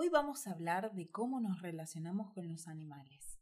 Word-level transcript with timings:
Hoy 0.00 0.10
vamos 0.10 0.46
a 0.46 0.52
hablar 0.52 0.94
de 0.94 1.10
cómo 1.10 1.40
nos 1.40 1.60
relacionamos 1.60 2.32
con 2.32 2.48
los 2.48 2.68
animales, 2.68 3.40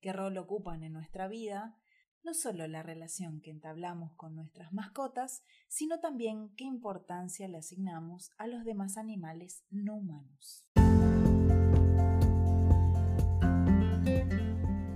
qué 0.00 0.12
rol 0.12 0.38
ocupan 0.38 0.84
en 0.84 0.92
nuestra 0.92 1.26
vida, 1.26 1.76
no 2.22 2.32
solo 2.32 2.68
la 2.68 2.84
relación 2.84 3.40
que 3.40 3.50
entablamos 3.50 4.12
con 4.14 4.36
nuestras 4.36 4.72
mascotas, 4.72 5.42
sino 5.66 5.98
también 5.98 6.54
qué 6.56 6.62
importancia 6.62 7.48
le 7.48 7.58
asignamos 7.58 8.30
a 8.38 8.46
los 8.46 8.64
demás 8.64 8.98
animales 8.98 9.64
no 9.68 9.96
humanos. 9.96 10.64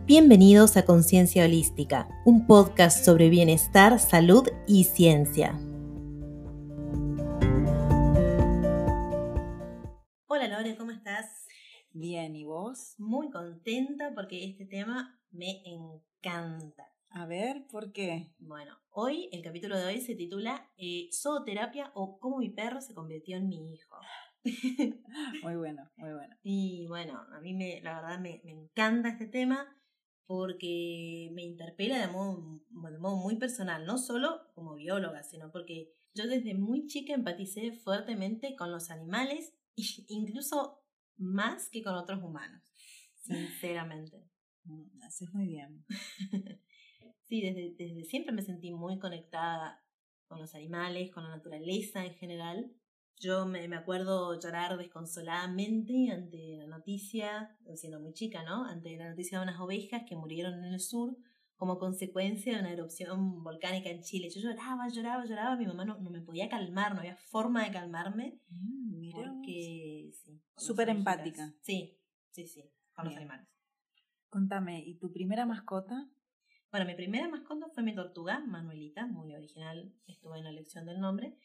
Bienvenidos 0.06 0.76
a 0.76 0.84
Conciencia 0.84 1.44
Holística, 1.44 2.08
un 2.24 2.46
podcast 2.46 3.04
sobre 3.04 3.30
bienestar, 3.30 3.98
salud 3.98 4.46
y 4.68 4.84
ciencia. 4.84 5.58
Lore, 10.60 10.76
¿cómo 10.76 10.90
estás? 10.90 11.46
Bien, 11.92 12.36
¿y 12.36 12.44
vos? 12.44 12.94
Muy 12.98 13.30
contenta 13.30 14.12
porque 14.14 14.44
este 14.44 14.66
tema 14.66 15.18
me 15.30 15.62
encanta. 15.64 16.86
A 17.08 17.24
ver, 17.24 17.66
¿por 17.66 17.92
qué? 17.92 18.34
Bueno, 18.38 18.76
hoy 18.90 19.30
el 19.32 19.40
capítulo 19.42 19.78
de 19.78 19.86
hoy 19.86 20.02
se 20.02 20.16
titula 20.16 20.70
eh, 20.76 21.08
Zooterapia 21.14 21.92
o 21.94 22.20
cómo 22.20 22.40
mi 22.40 22.50
perro 22.50 22.82
se 22.82 22.92
convirtió 22.92 23.38
en 23.38 23.48
mi 23.48 23.72
hijo. 23.72 23.96
muy 25.42 25.56
bueno, 25.56 25.90
muy 25.96 26.12
bueno. 26.12 26.36
Y 26.42 26.86
bueno, 26.88 27.24
a 27.32 27.40
mí 27.40 27.54
me, 27.54 27.80
la 27.80 27.98
verdad 27.98 28.18
me, 28.20 28.42
me 28.44 28.52
encanta 28.52 29.08
este 29.08 29.28
tema 29.28 29.66
porque 30.26 31.30
me 31.32 31.42
interpela 31.42 31.98
de 31.98 32.12
modo, 32.12 32.60
de 32.68 32.98
modo 32.98 33.16
muy 33.16 33.36
personal, 33.36 33.86
no 33.86 33.96
solo 33.96 34.52
como 34.54 34.74
bióloga, 34.74 35.22
sino 35.22 35.50
porque 35.50 35.94
yo 36.12 36.26
desde 36.26 36.52
muy 36.52 36.86
chica 36.86 37.14
empaticé 37.14 37.72
fuertemente 37.72 38.56
con 38.56 38.70
los 38.70 38.90
animales, 38.90 39.54
incluso 40.08 40.82
más 41.16 41.68
que 41.68 41.82
con 41.82 41.94
otros 41.94 42.22
humanos, 42.22 42.62
sinceramente. 43.16 44.24
Mm, 44.62 45.02
haces 45.04 45.32
muy 45.32 45.46
bien. 45.46 45.86
sí, 47.22 47.40
desde, 47.40 47.74
desde 47.78 48.04
siempre 48.04 48.30
me 48.30 48.42
sentí 48.42 48.72
muy 48.72 48.98
conectada 48.98 49.82
con 50.28 50.38
los 50.38 50.54
animales, 50.54 51.10
con 51.10 51.24
la 51.24 51.30
naturaleza 51.30 52.04
en 52.04 52.12
general, 52.12 52.70
yo 53.20 53.44
me, 53.44 53.68
me, 53.68 53.76
acuerdo 53.76 54.40
llorar 54.40 54.78
desconsoladamente 54.78 56.10
ante 56.10 56.56
la 56.56 56.66
noticia, 56.66 57.54
siendo 57.74 58.00
muy 58.00 58.14
chica, 58.14 58.42
¿no? 58.44 58.64
Ante 58.64 58.96
la 58.96 59.10
noticia 59.10 59.38
de 59.38 59.44
unas 59.44 59.60
ovejas 59.60 60.04
que 60.08 60.16
murieron 60.16 60.54
en 60.64 60.72
el 60.72 60.80
sur 60.80 61.16
como 61.56 61.78
consecuencia 61.78 62.54
de 62.54 62.60
una 62.60 62.72
erupción 62.72 63.44
volcánica 63.44 63.90
en 63.90 64.00
Chile. 64.00 64.30
Yo 64.30 64.40
lloraba, 64.40 64.88
lloraba, 64.88 65.26
lloraba, 65.26 65.56
mi 65.56 65.66
mamá 65.66 65.84
no, 65.84 65.98
no 65.98 66.08
me 66.08 66.22
podía 66.22 66.48
calmar, 66.48 66.94
no 66.94 67.00
había 67.00 67.16
forma 67.16 67.62
de 67.62 67.72
calmarme. 67.72 68.40
Mm, 68.48 68.99
porque, 69.10 70.10
sí. 70.12 70.42
Súper 70.56 70.88
empática. 70.88 71.54
Sí, 71.60 71.98
sí, 72.30 72.46
sí, 72.46 72.70
con 72.94 73.06
los 73.06 73.16
animales. 73.16 73.48
Contame, 74.28 74.82
¿y 74.86 74.98
tu 74.98 75.12
primera 75.12 75.46
mascota? 75.46 76.08
Bueno, 76.70 76.86
mi 76.86 76.94
primera 76.94 77.28
mascota 77.28 77.68
fue 77.74 77.82
mi 77.82 77.94
tortuga, 77.94 78.38
Manuelita, 78.40 79.06
muy 79.06 79.34
original, 79.34 79.92
estuve 80.06 80.38
en 80.38 80.44
la 80.44 80.50
elección 80.50 80.86
del 80.86 81.00
nombre. 81.00 81.36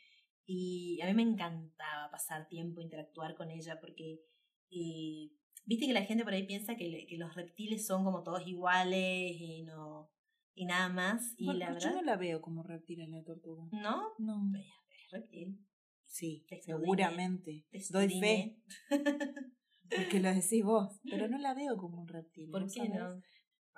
Y 0.45 1.01
a 1.01 1.07
mí 1.07 1.13
me 1.15 1.23
encantaba 1.23 2.11
pasar 2.11 2.47
tiempo, 2.47 2.81
interactuar 2.81 3.35
con 3.35 3.49
ella, 3.49 3.79
porque 3.79 4.21
eh, 4.69 5.31
viste 5.65 5.87
que 5.87 5.93
la 5.93 6.03
gente 6.03 6.23
por 6.23 6.33
ahí 6.33 6.45
piensa 6.45 6.75
que, 6.75 7.07
que, 7.07 7.17
los 7.17 7.33
reptiles 7.33 7.87
son 7.87 8.03
como 8.03 8.21
todos 8.21 8.45
iguales 8.45 9.35
y 9.39 9.63
no 9.63 10.11
y 10.55 10.65
nada 10.65 10.89
más. 10.89 11.33
Y 11.37 11.53
la 11.53 11.73
verdad, 11.73 11.89
yo 11.89 11.95
no 11.95 12.01
la 12.01 12.15
veo 12.15 12.41
como 12.41 12.63
reptil 12.63 13.01
en 13.01 13.11
la 13.11 13.23
tortuga. 13.23 13.67
¿No? 13.71 14.13
No. 14.17 14.51
Es 14.55 15.11
reptil. 15.11 15.59
Sí, 16.05 16.45
seguramente. 16.61 17.65
Doy 17.89 18.19
fe. 18.19 18.61
Porque 19.89 20.19
lo 20.19 20.33
decís 20.33 20.63
vos. 20.63 20.99
Pero 21.03 21.27
no 21.27 21.37
la 21.37 21.53
veo 21.53 21.77
como 21.77 22.01
un 22.01 22.07
reptil. 22.07 22.49
¿Por 22.51 22.71
qué 22.71 22.89
no? 22.89 23.21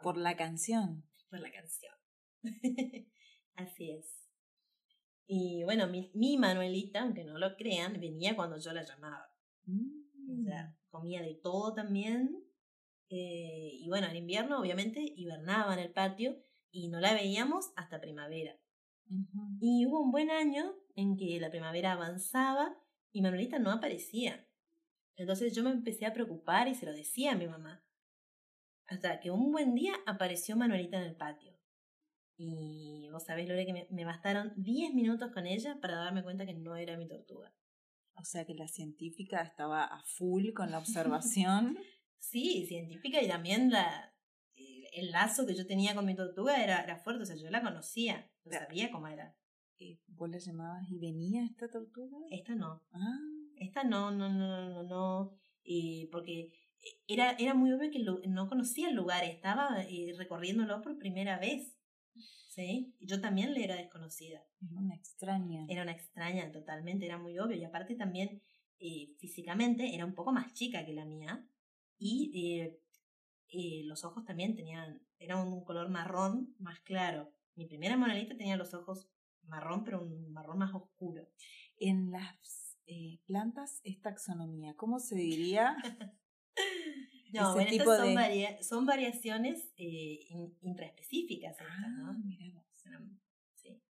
Por 0.01 0.17
la 0.17 0.35
canción. 0.35 1.03
Por 1.29 1.39
la 1.39 1.51
canción. 1.51 1.93
Así 3.55 3.91
es. 3.91 4.27
Y 5.25 5.63
bueno, 5.65 5.87
mi, 5.87 6.09
mi, 6.13 6.37
Manuelita, 6.37 7.01
aunque 7.01 7.25
no 7.25 7.37
lo 7.37 7.57
crean, 7.57 7.99
venía 7.99 8.35
cuando 8.35 8.57
yo 8.57 8.71
la 8.71 8.83
llamaba. 8.83 9.27
O 9.67 10.43
sea, 10.43 10.69
mm. 10.69 10.75
comía 10.89 11.21
de 11.21 11.35
todo 11.35 11.73
también. 11.73 12.43
Eh, 13.09 13.71
y 13.73 13.87
bueno, 13.89 14.07
en 14.07 14.15
invierno 14.15 14.59
obviamente 14.59 15.13
hibernaba 15.15 15.73
en 15.73 15.79
el 15.79 15.91
patio 15.91 16.37
y 16.71 16.89
no 16.89 16.99
la 16.99 17.13
veíamos 17.13 17.71
hasta 17.75 17.99
primavera. 17.99 18.57
Y 19.59 19.85
hubo 19.85 20.01
un 20.01 20.11
buen 20.11 20.29
año 20.29 20.73
en 20.97 21.15
que 21.15 21.39
la 21.39 21.51
primavera 21.51 21.93
avanzaba 21.93 22.75
y 23.13 23.21
Manuelita 23.21 23.59
no 23.59 23.71
aparecía. 23.71 24.45
Entonces 25.15 25.55
yo 25.55 25.63
me 25.63 25.69
empecé 25.69 26.05
a 26.05 26.13
preocupar 26.13 26.67
y 26.67 26.75
se 26.75 26.85
lo 26.85 26.91
decía 26.91 27.31
a 27.31 27.35
mi 27.35 27.47
mamá. 27.47 27.85
Hasta 28.87 29.19
que 29.19 29.29
un 29.29 29.51
buen 29.51 29.75
día 29.75 29.93
apareció 30.05 30.57
Manuelita 30.57 30.97
en 30.97 31.03
el 31.03 31.15
patio. 31.15 31.55
Y 32.35 33.09
vos 33.11 33.23
sabés, 33.23 33.47
Lore, 33.47 33.65
que 33.65 33.87
me, 33.89 34.05
bastaron 34.05 34.53
10 34.57 34.93
minutos 34.93 35.31
con 35.31 35.45
ella 35.45 35.77
para 35.81 35.97
darme 35.97 36.23
cuenta 36.23 36.45
que 36.45 36.53
no 36.53 36.75
era 36.75 36.97
mi 36.97 37.07
tortuga. 37.07 37.53
O 38.15 38.25
sea 38.25 38.45
que 38.45 38.55
la 38.55 38.67
científica 38.67 39.41
estaba 39.41 39.83
a 39.83 40.01
full 40.03 40.51
con 40.53 40.71
la 40.71 40.79
observación. 40.79 41.77
sí, 42.19 42.65
científica 42.67 43.21
y 43.21 43.27
también 43.27 43.69
la, 43.69 44.15
el 44.55 45.11
lazo 45.11 45.45
que 45.45 45.55
yo 45.55 45.67
tenía 45.67 45.93
con 45.93 46.05
mi 46.05 46.15
tortuga 46.15 46.63
era, 46.63 46.81
era 46.83 46.97
fuerte, 46.97 47.23
o 47.23 47.25
sea, 47.25 47.35
yo 47.35 47.51
la 47.51 47.61
conocía, 47.61 48.31
sabía 48.49 48.91
cómo 48.91 49.07
era. 49.07 49.35
¿Vos 50.07 50.29
la 50.29 50.37
llamabas 50.39 50.89
y 50.89 50.99
venía 50.99 51.45
esta 51.45 51.67
tortuga? 51.69 52.17
Esta 52.31 52.55
no. 52.55 52.83
Ah. 52.91 53.19
Esta 53.55 53.83
no, 53.83 54.11
no, 54.11 54.29
no, 54.29 54.69
no, 54.69 54.83
no, 54.83 55.31
eh, 55.63 56.07
porque 56.11 56.51
era, 57.07 57.31
era 57.39 57.53
muy 57.55 57.71
obvio 57.71 57.89
que 57.89 58.03
no 58.27 58.47
conocía 58.47 58.89
el 58.89 58.95
lugar, 58.95 59.23
estaba 59.23 59.81
eh, 59.81 60.13
recorriéndolo 60.15 60.81
por 60.81 60.97
primera 60.97 61.39
vez. 61.39 61.77
¿sí? 62.57 62.95
Yo 62.99 63.21
también 63.21 63.53
le 63.53 63.63
era 63.63 63.75
desconocida. 63.75 64.43
Era 64.61 64.79
una 64.79 64.95
extraña. 64.95 65.65
Era 65.69 65.83
una 65.83 65.91
extraña, 65.91 66.51
totalmente, 66.51 67.05
era 67.05 67.17
muy 67.17 67.37
obvio. 67.37 67.55
Y 67.55 67.63
aparte 67.63 67.95
también 67.95 68.41
eh, 68.79 69.15
físicamente 69.19 69.93
era 69.93 70.05
un 70.05 70.15
poco 70.15 70.31
más 70.31 70.53
chica 70.53 70.83
que 70.83 70.93
la 70.93 71.05
mía. 71.05 71.47
Y 71.99 72.31
eh, 72.35 72.79
eh, 73.49 73.83
los 73.85 74.03
ojos 74.03 74.25
también 74.25 74.55
tenían, 74.55 75.01
era 75.19 75.37
un 75.41 75.63
color 75.63 75.89
marrón 75.89 76.55
más 76.59 76.79
claro. 76.81 77.31
Mi 77.55 77.65
primera 77.65 77.95
monalita 77.95 78.35
tenía 78.35 78.57
los 78.57 78.73
ojos 78.73 79.07
marrón, 79.47 79.83
pero 79.83 80.01
un 80.01 80.31
marrón 80.31 80.59
más 80.59 80.73
oscuro. 80.73 81.29
En 81.79 82.11
las 82.11 82.77
plantas 83.25 83.81
es 83.83 84.01
taxonomía, 84.01 84.73
¿cómo 84.75 84.99
se 84.99 85.15
diría? 85.15 85.75
No, 87.33 87.53
bueno, 87.53 87.69
estas 87.69 87.97
son, 87.97 88.63
son 88.63 88.85
variaciones 88.85 89.73
eh, 89.77 90.27
intraespecíficas. 90.61 91.57
ah, 91.59 91.89
¿no? 91.89 92.23
Sí. 93.53 93.83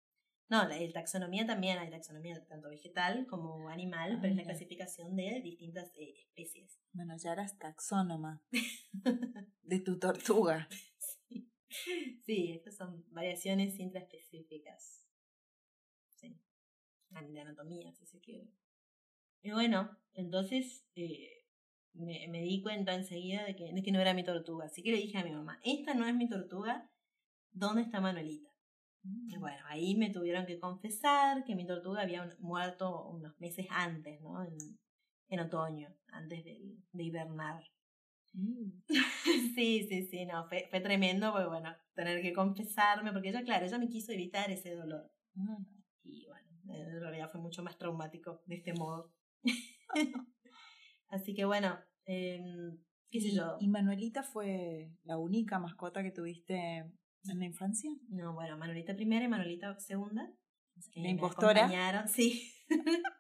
No, 0.49 0.67
la, 0.67 0.75
taxonomía 0.91 1.45
también 1.45 1.77
hay 1.77 1.89
taxonomía 1.89 2.43
tanto 2.47 2.69
vegetal 2.69 3.27
como 3.27 3.69
animal, 3.69 4.17
pero 4.21 4.31
es 4.31 4.37
la 4.37 4.41
ah, 4.43 4.45
clasificación 4.45 5.15
de 5.15 5.41
distintas 5.43 5.91
eh, 5.95 6.15
especies. 6.19 6.79
Bueno, 6.93 7.15
ya 7.17 7.33
eras 7.33 7.57
taxónoma 7.59 8.43
de 9.61 9.79
tu 9.79 9.99
tortuga. 9.99 10.67
Sí. 11.69 12.21
sí, 12.25 12.53
estas 12.53 12.77
son 12.77 13.05
variaciones 13.09 13.77
intraespecíficas. 13.77 15.05
De 17.09 17.39
anatomía, 17.39 17.91
si 17.93 18.05
se 18.05 18.19
quiere. 18.19 18.51
Y 19.41 19.51
bueno, 19.51 19.97
entonces 20.13 20.85
eh, 20.95 21.45
me, 21.93 22.27
me, 22.27 22.41
di 22.41 22.61
cuenta 22.61 22.93
enseguida 22.93 23.45
de 23.45 23.55
que, 23.55 23.71
de 23.73 23.81
que 23.81 23.91
no 23.91 23.99
era 23.99 24.13
mi 24.13 24.23
tortuga. 24.23 24.65
Así 24.65 24.83
que 24.83 24.91
le 24.91 24.97
dije 24.97 25.17
a 25.17 25.23
mi 25.23 25.31
mamá, 25.31 25.59
esta 25.63 25.93
no 25.93 26.05
es 26.05 26.15
mi 26.15 26.27
tortuga, 26.27 26.89
¿dónde 27.51 27.83
está 27.83 28.01
Manuelita? 28.01 28.49
Y 29.03 29.37
mm. 29.37 29.39
bueno, 29.39 29.63
ahí 29.67 29.95
me 29.95 30.09
tuvieron 30.09 30.45
que 30.45 30.59
confesar 30.59 31.43
que 31.45 31.55
mi 31.55 31.65
tortuga 31.65 32.01
había 32.01 32.29
muerto 32.39 33.07
unos 33.09 33.39
meses 33.39 33.67
antes, 33.69 34.21
¿no? 34.21 34.43
En, 34.43 34.57
en 35.29 35.39
otoño, 35.39 35.93
antes 36.11 36.43
de, 36.43 36.77
de 36.91 37.03
hibernar. 37.03 37.63
Mm. 38.33 38.83
sí, 39.55 39.87
sí, 39.87 40.07
sí, 40.07 40.25
no, 40.25 40.47
fue, 40.47 40.67
fue 40.69 40.81
tremendo, 40.81 41.31
porque 41.31 41.47
bueno, 41.47 41.75
tener 41.95 42.21
que 42.21 42.33
confesarme, 42.33 43.11
porque 43.11 43.29
ella, 43.29 43.43
claro, 43.43 43.65
ella 43.65 43.79
me 43.79 43.89
quiso 43.89 44.11
evitar 44.11 44.51
ese 44.51 44.71
dolor. 44.71 45.09
Mm. 45.35 45.76
En 46.69 46.99
realidad 46.99 47.29
fue 47.31 47.41
mucho 47.41 47.63
más 47.63 47.77
traumático 47.77 48.41
de 48.45 48.55
este 48.55 48.73
modo. 48.73 49.13
Así 51.09 51.33
que 51.33 51.45
bueno, 51.45 51.79
eh, 52.05 52.39
qué 53.09 53.21
sé 53.21 53.33
yo. 53.33 53.57
¿Y 53.59 53.67
Manuelita 53.67 54.23
fue 54.23 54.91
la 55.03 55.17
única 55.17 55.59
mascota 55.59 56.03
que 56.03 56.11
tuviste 56.11 56.55
en 57.23 57.39
la 57.39 57.45
infancia? 57.45 57.91
No, 58.09 58.33
bueno, 58.33 58.57
Manuelita 58.57 58.95
primera 58.95 59.25
y 59.25 59.29
Manuelita 59.29 59.79
segunda. 59.79 60.31
La 60.95 61.09
impostora. 61.09 61.53
Me 61.53 61.59
acompañaron, 61.75 62.07
sí. 62.07 62.53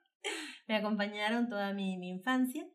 me 0.67 0.75
acompañaron 0.75 1.49
toda 1.49 1.73
mi, 1.73 1.97
mi 1.97 2.09
infancia. 2.09 2.67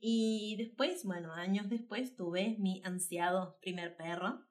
Y 0.00 0.56
después, 0.58 1.04
bueno, 1.04 1.32
años 1.32 1.68
después 1.68 2.14
tuve 2.14 2.56
mi 2.58 2.82
ansiado 2.84 3.58
primer 3.60 3.96
perro. 3.96 4.44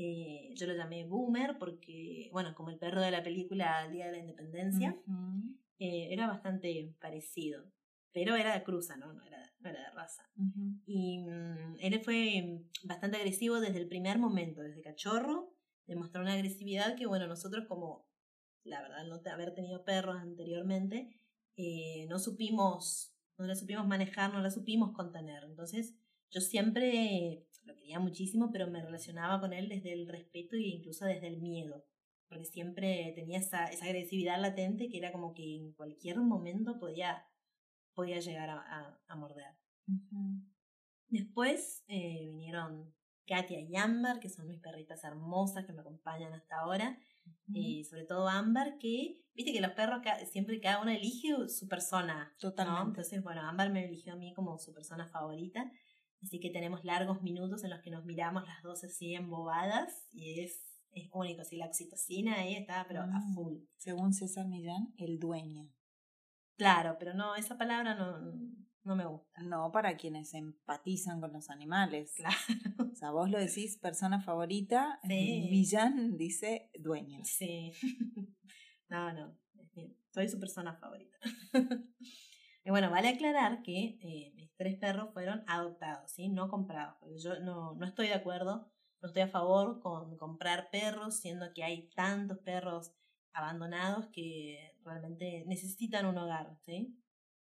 Eh, 0.00 0.54
yo 0.54 0.68
lo 0.68 0.74
llamé 0.74 1.04
Boomer 1.04 1.58
porque, 1.58 2.28
bueno, 2.32 2.54
como 2.54 2.70
el 2.70 2.78
perro 2.78 3.00
de 3.00 3.10
la 3.10 3.24
película 3.24 3.88
Día 3.88 4.06
de 4.06 4.12
la 4.12 4.18
Independencia, 4.18 4.96
eh, 5.80 6.08
era 6.12 6.28
bastante 6.28 6.94
parecido. 7.00 7.64
pero 8.12 8.34
era 8.36 8.54
de 8.54 8.64
cruza, 8.64 8.96
¿no? 8.96 9.12
No 9.12 9.22
era, 9.24 9.42
no 9.60 9.68
era 9.68 9.80
de 9.80 9.90
raza. 9.90 10.22
Y 10.86 11.18
mm, 11.18 11.76
él 11.80 12.00
fue 12.00 12.64
bastante 12.84 13.16
agresivo 13.16 13.60
desde 13.60 13.78
el 13.78 13.88
primer 13.88 14.18
momento, 14.18 14.62
desde 14.62 14.82
cachorro, 14.82 15.52
demostró 15.86 16.22
una 16.22 16.34
agresividad 16.34 16.96
que, 16.96 17.06
bueno, 17.06 17.26
nosotros 17.26 17.66
como, 17.66 18.08
la 18.64 18.80
verdad, 18.82 19.04
no 19.06 19.20
haber 19.30 19.54
tenido 19.54 19.84
perros 19.84 20.16
anteriormente, 20.16 21.20
eh, 21.56 22.06
no 22.08 22.18
supimos, 22.18 23.14
no 23.36 23.46
la 23.46 23.56
supimos 23.56 23.86
manejar, 23.86 24.32
no 24.32 24.40
la 24.40 24.50
supimos 24.50 24.92
contener. 24.92 25.44
Entonces, 25.44 25.94
yo 26.30 26.40
siempre 26.40 27.47
lo 27.68 27.76
quería 27.76 28.00
muchísimo, 28.00 28.50
pero 28.50 28.66
me 28.68 28.82
relacionaba 28.82 29.40
con 29.40 29.52
él 29.52 29.68
desde 29.68 29.92
el 29.92 30.08
respeto 30.08 30.56
e 30.56 30.62
incluso 30.62 31.04
desde 31.04 31.28
el 31.28 31.40
miedo, 31.40 31.84
porque 32.28 32.44
siempre 32.44 33.12
tenía 33.14 33.38
esa, 33.38 33.66
esa 33.66 33.84
agresividad 33.84 34.40
latente 34.40 34.88
que 34.88 34.98
era 34.98 35.12
como 35.12 35.34
que 35.34 35.56
en 35.56 35.72
cualquier 35.74 36.18
momento 36.18 36.78
podía, 36.78 37.24
podía 37.94 38.20
llegar 38.20 38.50
a, 38.50 39.00
a, 39.06 39.16
morder. 39.16 39.54
Después 41.08 41.84
eh, 41.88 42.26
vinieron 42.26 42.94
Katia 43.26 43.60
y 43.60 43.76
Ámbar, 43.76 44.18
que 44.18 44.30
son 44.30 44.48
mis 44.48 44.60
perritas 44.60 45.04
hermosas 45.04 45.66
que 45.66 45.72
me 45.72 45.80
acompañan 45.80 46.32
hasta 46.32 46.60
ahora. 46.60 46.98
Y 47.52 47.84
sobre 47.84 48.04
todo 48.04 48.28
Ámbar, 48.28 48.78
que 48.78 49.22
viste 49.34 49.52
que 49.52 49.60
los 49.60 49.72
perros 49.72 50.00
siempre 50.30 50.60
cada 50.60 50.80
uno 50.80 50.90
elige 50.90 51.48
su 51.48 51.68
persona. 51.68 52.34
Totalmente. 52.38 52.88
Entonces, 52.88 53.22
bueno, 53.22 53.42
Ámbar 53.42 53.70
me 53.70 53.84
eligió 53.84 54.14
a 54.14 54.16
mí 54.16 54.32
como 54.32 54.58
su 54.58 54.72
persona 54.72 55.06
favorita. 55.06 55.70
Así 56.22 56.40
que 56.40 56.50
tenemos 56.50 56.84
largos 56.84 57.22
minutos 57.22 57.62
en 57.64 57.70
los 57.70 57.80
que 57.80 57.90
nos 57.90 58.04
miramos 58.04 58.44
las 58.44 58.62
dos 58.62 58.84
así 58.84 59.14
embobadas 59.14 60.06
y 60.12 60.40
es, 60.40 60.60
es 60.92 61.08
único. 61.12 61.42
Así 61.42 61.56
la 61.56 61.66
oxitocina 61.66 62.34
ahí 62.34 62.54
está, 62.54 62.84
pero 62.88 63.02
a 63.02 63.06
mm. 63.06 63.34
full. 63.34 63.56
Según 63.76 64.12
César 64.12 64.46
Millán, 64.46 64.94
el 64.96 65.18
dueño. 65.18 65.70
Claro, 66.56 66.96
pero 66.98 67.14
no, 67.14 67.36
esa 67.36 67.56
palabra 67.56 67.94
no, 67.94 68.18
no 68.82 68.96
me 68.96 69.06
gusta. 69.06 69.42
No 69.42 69.70
para 69.70 69.96
quienes 69.96 70.34
empatizan 70.34 71.20
con 71.20 71.32
los 71.32 71.50
animales. 71.50 72.14
Claro. 72.16 72.36
O 72.90 72.94
sea, 72.96 73.12
vos 73.12 73.30
lo 73.30 73.38
decís 73.38 73.78
persona 73.78 74.20
favorita, 74.20 74.98
sí. 75.06 75.46
Millán 75.50 76.16
dice 76.16 76.70
dueño. 76.78 77.20
Sí. 77.24 77.72
No, 78.90 79.12
no. 79.12 79.36
Soy 80.14 80.30
su 80.30 80.40
persona 80.40 80.74
favorita. 80.74 81.18
Y 82.68 82.70
bueno, 82.70 82.90
vale 82.90 83.08
aclarar 83.08 83.62
que 83.62 83.98
eh, 84.02 84.30
mis 84.36 84.54
tres 84.54 84.76
perros 84.76 85.10
fueron 85.14 85.42
adoptados, 85.46 86.12
¿sí? 86.12 86.28
No 86.28 86.50
comprados. 86.50 86.98
Porque 87.00 87.18
yo 87.18 87.40
no, 87.40 87.74
no 87.76 87.86
estoy 87.86 88.08
de 88.08 88.12
acuerdo, 88.12 88.70
no 89.00 89.08
estoy 89.08 89.22
a 89.22 89.28
favor 89.28 89.80
con 89.80 90.18
comprar 90.18 90.68
perros, 90.70 91.16
siendo 91.16 91.54
que 91.54 91.64
hay 91.64 91.88
tantos 91.94 92.36
perros 92.40 92.92
abandonados 93.32 94.08
que 94.12 94.76
realmente 94.84 95.44
necesitan 95.46 96.04
un 96.04 96.18
hogar, 96.18 96.58
¿sí? 96.60 96.94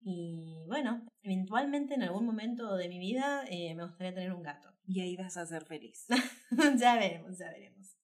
Y 0.03 0.63
bueno, 0.69 1.05
eventualmente 1.23 1.95
en 1.95 2.05
algún 2.05 2.25
momento 2.25 2.77
de 2.77 2.89
mi 2.89 3.01
vida 3.01 3.45
eh, 3.49 3.75
me 3.75 3.87
gustaría 3.87 4.15
tener 4.15 4.33
un 4.33 4.45
gato. 4.45 4.73
Y 4.87 5.01
ahí 5.01 5.17
vas 5.17 5.37
a 5.37 5.47
ser 5.47 5.65
feliz. 5.65 6.07
ya 6.79 6.95
veremos, 6.95 7.37
ya 7.39 7.51
veremos. 7.51 7.97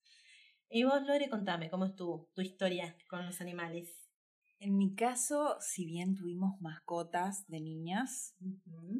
Y 0.68 0.82
vos, 0.82 1.00
Lore, 1.06 1.28
contame, 1.28 1.70
¿cómo 1.70 1.84
es 1.84 1.94
tu, 1.94 2.28
tu 2.34 2.42
historia 2.42 2.96
con 3.08 3.24
los 3.24 3.40
animales? 3.40 4.03
En 4.64 4.78
mi 4.78 4.94
caso, 4.94 5.58
si 5.60 5.84
bien 5.84 6.14
tuvimos 6.14 6.58
mascotas 6.62 7.46
de 7.48 7.60
niñas, 7.60 8.34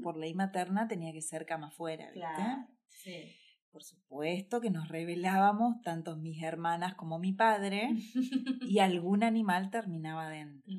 por 0.02 0.18
ley 0.18 0.34
materna 0.34 0.88
tenía 0.88 1.10
que 1.14 1.22
ser 1.22 1.46
cama 1.46 1.68
afuera, 1.68 2.04
¿viste? 2.12 2.20
Claro, 2.20 2.68
sí. 2.86 3.34
Por 3.70 3.82
supuesto 3.82 4.60
que 4.60 4.68
nos 4.68 4.88
revelábamos, 4.88 5.80
tanto 5.80 6.18
mis 6.18 6.42
hermanas 6.42 6.96
como 6.96 7.18
mi 7.18 7.32
padre, 7.32 7.88
y 8.68 8.80
algún 8.80 9.24
animal 9.24 9.70
terminaba 9.70 10.28
dentro. 10.28 10.70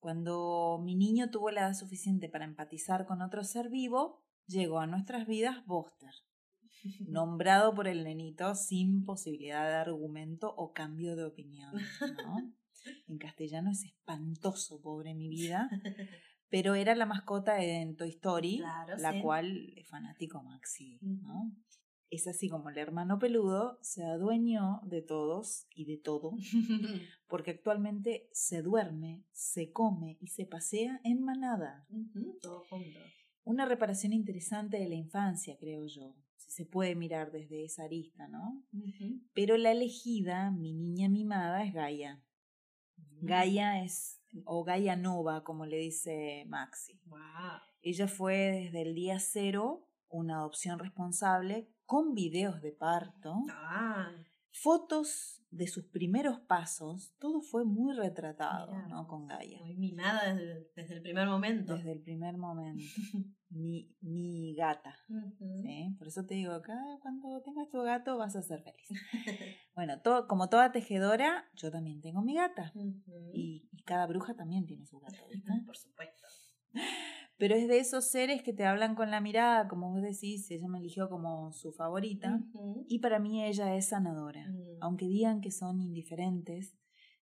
Cuando 0.00 0.80
mi 0.82 0.96
niño 0.96 1.30
tuvo 1.30 1.52
la 1.52 1.60
edad 1.60 1.74
suficiente 1.74 2.28
para 2.28 2.46
empatizar 2.46 3.06
con 3.06 3.22
otro 3.22 3.44
ser 3.44 3.70
vivo, 3.70 4.24
llegó 4.48 4.80
a 4.80 4.88
nuestras 4.88 5.28
vidas 5.28 5.64
Buster, 5.66 6.10
nombrado 7.06 7.72
por 7.76 7.86
el 7.86 8.02
nenito 8.02 8.56
sin 8.56 9.04
posibilidad 9.04 9.68
de 9.68 9.76
argumento 9.76 10.52
o 10.56 10.72
cambio 10.72 11.14
de 11.14 11.26
opinión. 11.26 11.72
¿no? 12.24 12.52
En 13.08 13.18
castellano 13.18 13.70
es 13.70 13.84
espantoso, 13.84 14.80
pobre 14.80 15.14
mi 15.14 15.28
vida. 15.28 15.70
Pero 16.48 16.74
era 16.74 16.94
la 16.94 17.06
mascota 17.06 17.62
en 17.62 17.96
Toy 17.96 18.10
Story, 18.10 18.58
la 18.98 19.22
cual 19.22 19.72
es 19.76 19.88
fanático 19.88 20.42
Maxi, 20.42 20.98
¿no? 21.00 21.50
Es 22.10 22.26
así 22.26 22.50
como 22.50 22.68
el 22.68 22.76
hermano 22.76 23.18
peludo 23.18 23.78
se 23.80 24.04
adueñó 24.04 24.80
de 24.84 25.00
todos 25.00 25.66
y 25.74 25.86
de 25.86 25.96
todo, 25.96 26.32
porque 27.26 27.52
actualmente 27.52 28.28
se 28.32 28.60
duerme, 28.60 29.24
se 29.32 29.72
come 29.72 30.18
y 30.20 30.26
se 30.26 30.44
pasea 30.44 31.00
en 31.04 31.22
manada. 31.22 31.86
todo 32.42 32.64
junto. 32.68 33.00
Una 33.44 33.64
reparación 33.64 34.12
interesante 34.12 34.76
de 34.76 34.90
la 34.90 34.94
infancia, 34.94 35.56
creo 35.58 35.86
yo, 35.86 36.14
si 36.36 36.50
se 36.50 36.66
puede 36.66 36.94
mirar 36.94 37.32
desde 37.32 37.64
esa 37.64 37.84
arista, 37.84 38.28
¿no? 38.28 38.62
Pero 39.32 39.56
la 39.56 39.72
elegida, 39.72 40.50
mi 40.50 40.74
niña 40.74 41.08
mimada, 41.08 41.64
es 41.64 41.72
Gaia. 41.72 42.22
Gaia 43.20 43.82
es, 43.82 44.20
o 44.44 44.64
Gaia 44.64 44.96
Nova, 44.96 45.44
como 45.44 45.66
le 45.66 45.78
dice 45.78 46.44
Maxi. 46.48 47.00
Ella 47.82 48.08
fue 48.08 48.34
desde 48.34 48.82
el 48.82 48.94
día 48.94 49.18
cero 49.18 49.88
una 50.08 50.36
adopción 50.36 50.78
responsable 50.78 51.68
con 51.84 52.14
videos 52.14 52.60
de 52.62 52.72
parto, 52.72 53.34
ah. 53.50 54.10
fotos 54.52 55.41
de 55.52 55.66
sus 55.66 55.84
primeros 55.84 56.40
pasos, 56.40 57.14
todo 57.18 57.42
fue 57.42 57.64
muy 57.64 57.94
retratado, 57.94 58.72
¿no? 58.88 59.06
Con 59.06 59.26
Gaia. 59.26 59.60
Muy 59.60 59.76
mimada 59.76 60.32
desde, 60.32 60.70
desde, 60.74 60.94
el 60.94 61.02
primer 61.02 61.28
momento. 61.28 61.76
Desde 61.76 61.92
el 61.92 62.00
primer 62.00 62.38
momento. 62.38 62.82
mi, 63.50 63.94
mi 64.00 64.54
gata. 64.54 64.96
¿sí? 65.38 65.94
Por 65.98 66.08
eso 66.08 66.24
te 66.24 66.34
digo, 66.34 66.60
cada, 66.62 66.98
cuando 67.00 67.42
tengas 67.42 67.68
tu 67.68 67.82
gato 67.82 68.16
vas 68.16 68.34
a 68.34 68.42
ser 68.42 68.62
feliz. 68.62 68.88
bueno, 69.74 70.00
todo, 70.00 70.26
como 70.26 70.48
toda 70.48 70.72
tejedora, 70.72 71.44
yo 71.54 71.70
también 71.70 72.00
tengo 72.00 72.22
mi 72.22 72.34
gata. 72.34 72.72
y, 72.74 73.68
y, 73.70 73.82
cada 73.84 74.06
bruja 74.06 74.34
también 74.34 74.64
tiene 74.64 74.86
su 74.86 75.00
gato. 75.00 75.18
Por 75.66 75.76
supuesto. 75.76 76.24
Pero 77.42 77.56
es 77.56 77.66
de 77.66 77.80
esos 77.80 78.04
seres 78.04 78.40
que 78.44 78.52
te 78.52 78.64
hablan 78.64 78.94
con 78.94 79.10
la 79.10 79.20
mirada, 79.20 79.66
como 79.66 79.90
vos 79.90 80.00
decís, 80.00 80.48
ella 80.52 80.68
me 80.68 80.78
eligió 80.78 81.08
como 81.08 81.50
su 81.50 81.72
favorita. 81.72 82.40
Y 82.86 83.00
para 83.00 83.18
mí 83.18 83.44
ella 83.44 83.74
es 83.74 83.88
sanadora. 83.88 84.46
Mm. 84.46 84.76
Aunque 84.80 85.08
digan 85.08 85.40
que 85.40 85.50
son 85.50 85.80
indiferentes, 85.80 86.76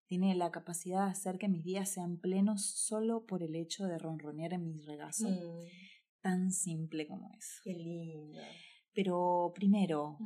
tiene 0.04 0.34
la 0.34 0.50
capacidad 0.50 1.06
de 1.06 1.12
hacer 1.12 1.38
que 1.38 1.48
mis 1.48 1.64
días 1.64 1.88
sean 1.88 2.18
plenos 2.18 2.66
solo 2.66 3.24
por 3.24 3.42
el 3.42 3.56
hecho 3.56 3.86
de 3.86 3.96
ronronear 3.96 4.52
en 4.52 4.66
mi 4.66 4.82
regazo. 4.82 5.26
Mm. 5.26 5.64
Tan 6.20 6.52
simple 6.52 7.06
como 7.06 7.32
eso. 7.32 7.62
Qué 7.64 7.72
lindo. 7.72 8.38
Pero 8.92 9.52
primero, 9.54 10.18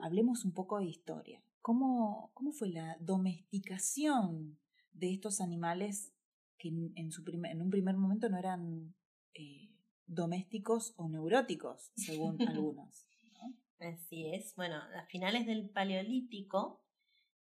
hablemos 0.00 0.44
un 0.44 0.52
poco 0.52 0.78
de 0.78 0.86
historia. 0.86 1.42
¿Cómo, 1.60 2.30
¿Cómo 2.34 2.52
fue 2.52 2.68
la 2.68 2.96
domesticación 3.00 4.60
de 4.92 5.12
estos 5.12 5.40
animales 5.40 6.14
que 6.56 6.68
en, 6.68 7.10
su 7.10 7.24
en 7.26 7.62
un 7.62 7.70
primer 7.70 7.96
momento 7.96 8.28
no 8.28 8.38
eran 8.38 8.94
eh, 9.34 9.70
domésticos 10.06 10.94
o 10.96 11.08
neuróticos, 11.08 11.92
según 11.96 12.40
algunos. 12.48 13.06
Así 13.78 14.26
es. 14.26 14.54
Bueno, 14.56 14.76
a 14.76 15.06
finales 15.06 15.46
del 15.46 15.70
Paleolítico, 15.70 16.84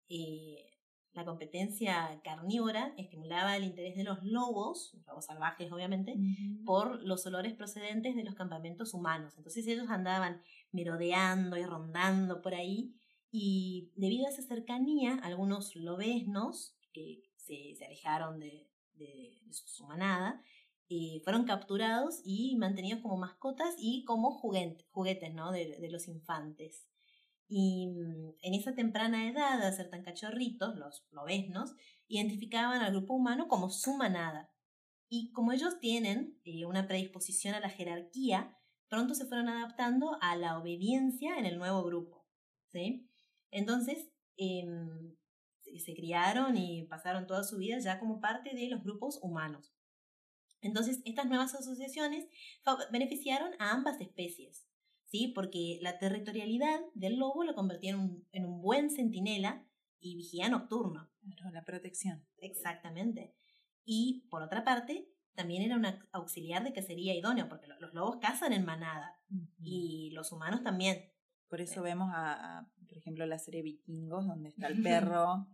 eh, 0.09 0.71
la 1.13 1.25
competencia 1.25 2.21
carnívora 2.23 2.95
estimulaba 2.97 3.57
el 3.57 3.65
interés 3.65 3.97
de 3.97 4.05
los 4.05 4.23
lobos, 4.23 4.93
los 4.95 5.07
lobos 5.07 5.27
salvajes 5.27 5.73
obviamente, 5.73 6.15
por 6.65 7.03
los 7.03 7.27
olores 7.27 7.55
procedentes 7.55 8.15
de 8.15 8.23
los 8.23 8.37
campamentos 8.37 8.95
humanos. 8.95 9.35
Entonces 9.37 9.67
ellos 9.67 9.89
andaban 9.89 10.41
merodeando 10.71 11.57
y 11.57 11.65
rondando 11.65 12.43
por 12.43 12.55
ahí 12.55 12.95
y 13.33 13.93
debido 13.95 14.27
a 14.27 14.31
esa 14.31 14.43
cercanía, 14.43 15.19
algunos 15.23 15.75
lobesnos 15.77 16.77
que 16.93 17.23
se, 17.37 17.77
alejaron 17.85 18.41
de, 18.41 18.69
su 19.51 19.87
manada 19.87 20.43
eh, 20.93 21.21
fueron 21.23 21.45
capturados 21.45 22.21
y 22.25 22.57
mantenidos 22.57 23.01
como 23.01 23.17
mascotas 23.17 23.77
y 23.79 24.05
como 24.05 24.33
juguetes, 24.33 25.33
¿no? 25.33 25.53
de, 25.53 25.89
los 25.89 26.09
infantes. 26.09 26.89
Y 27.47 27.87
mm, 27.87 28.35
en 28.43 28.55
esa 28.55 28.75
temprana 28.75 29.31
edad, 29.31 29.61
de 29.61 29.73
ser 29.77 29.89
tan 29.89 30.03
cachorritos, 30.03 30.75
los 30.77 31.07
lobesnos, 31.13 31.77
identificaban 32.09 32.83
al 32.83 32.91
grupo 32.91 33.15
humano 33.15 33.47
como 33.47 33.71
su 33.71 33.95
manada. 33.95 34.53
Y 35.09 35.31
como 35.31 35.53
ellos 35.53 35.79
tienen 35.79 36.41
eh, 36.45 36.67
una 36.67 36.89
predisposición 36.89 37.55
a 37.55 37.61
la 37.61 37.71
jerarquía, 37.71 38.59
pronto 38.89 39.15
se 39.15 39.27
fueron 39.27 39.49
adaptando 39.49 40.19
a 40.21 40.35
la 40.35 40.59
obediencia 40.59 41.39
en 41.39 41.47
el 41.47 41.59
nuevo 41.59 41.85
grupo. 41.85 42.27
¿sí? 42.73 43.09
Entonces, 43.53 44.11
em, 44.37 45.15
se 45.79 45.95
criaron 45.95 46.57
y 46.57 46.83
pasaron 46.87 47.29
toda 47.29 47.45
su 47.45 47.59
vida 47.59 47.79
ya 47.79 48.01
como 48.01 48.21
parte 48.21 48.57
de 48.57 48.69
los 48.71 48.83
grupos 48.83 49.21
humanos. 49.23 49.73
Entonces, 50.61 51.01
estas 51.05 51.27
nuevas 51.27 51.55
asociaciones 51.55 52.27
beneficiaron 52.93 53.53
a 53.59 53.73
ambas 53.73 54.01
especies, 54.01 54.67
¿sí? 55.05 55.33
Porque 55.35 55.79
la 55.81 55.99
territorialidad 55.99 56.81
del 56.95 57.17
lobo 57.17 57.45
lo 57.45 57.55
convertía 57.55 57.91
en 57.91 58.01
un, 58.01 58.29
en 58.33 58.45
un 58.45 58.61
buen 58.61 58.91
centinela 58.91 59.67
y 60.01 60.17
vigía 60.17 60.49
nocturno. 60.49 61.11
la 61.53 61.65
protección. 61.65 62.27
Exactamente. 62.39 63.35
Y, 63.85 64.27
por 64.31 64.43
otra 64.43 64.65
parte, 64.65 65.09
también 65.35 65.63
era 65.63 65.77
un 65.77 65.87
auxiliar 66.13 66.65
de 66.65 66.73
cacería 66.73 67.15
idóneo, 67.15 67.49
porque 67.49 67.67
los 67.67 67.95
lobos 67.95 68.19
cazan 68.21 68.53
en 68.53 68.65
manada 68.65 69.19
y 69.63 70.11
los 70.13 70.33
humanos 70.33 70.63
también. 70.63 71.11
Por 71.49 71.61
eso 71.61 71.83
vemos 71.83 72.11
a, 72.15 72.69
por 72.87 72.99
ejemplo, 72.99 73.27
la 73.27 73.39
serie 73.39 73.63
Vikingos, 73.63 74.27
donde 74.27 74.51
está 74.51 74.69
el 74.69 74.83
perro, 74.83 75.49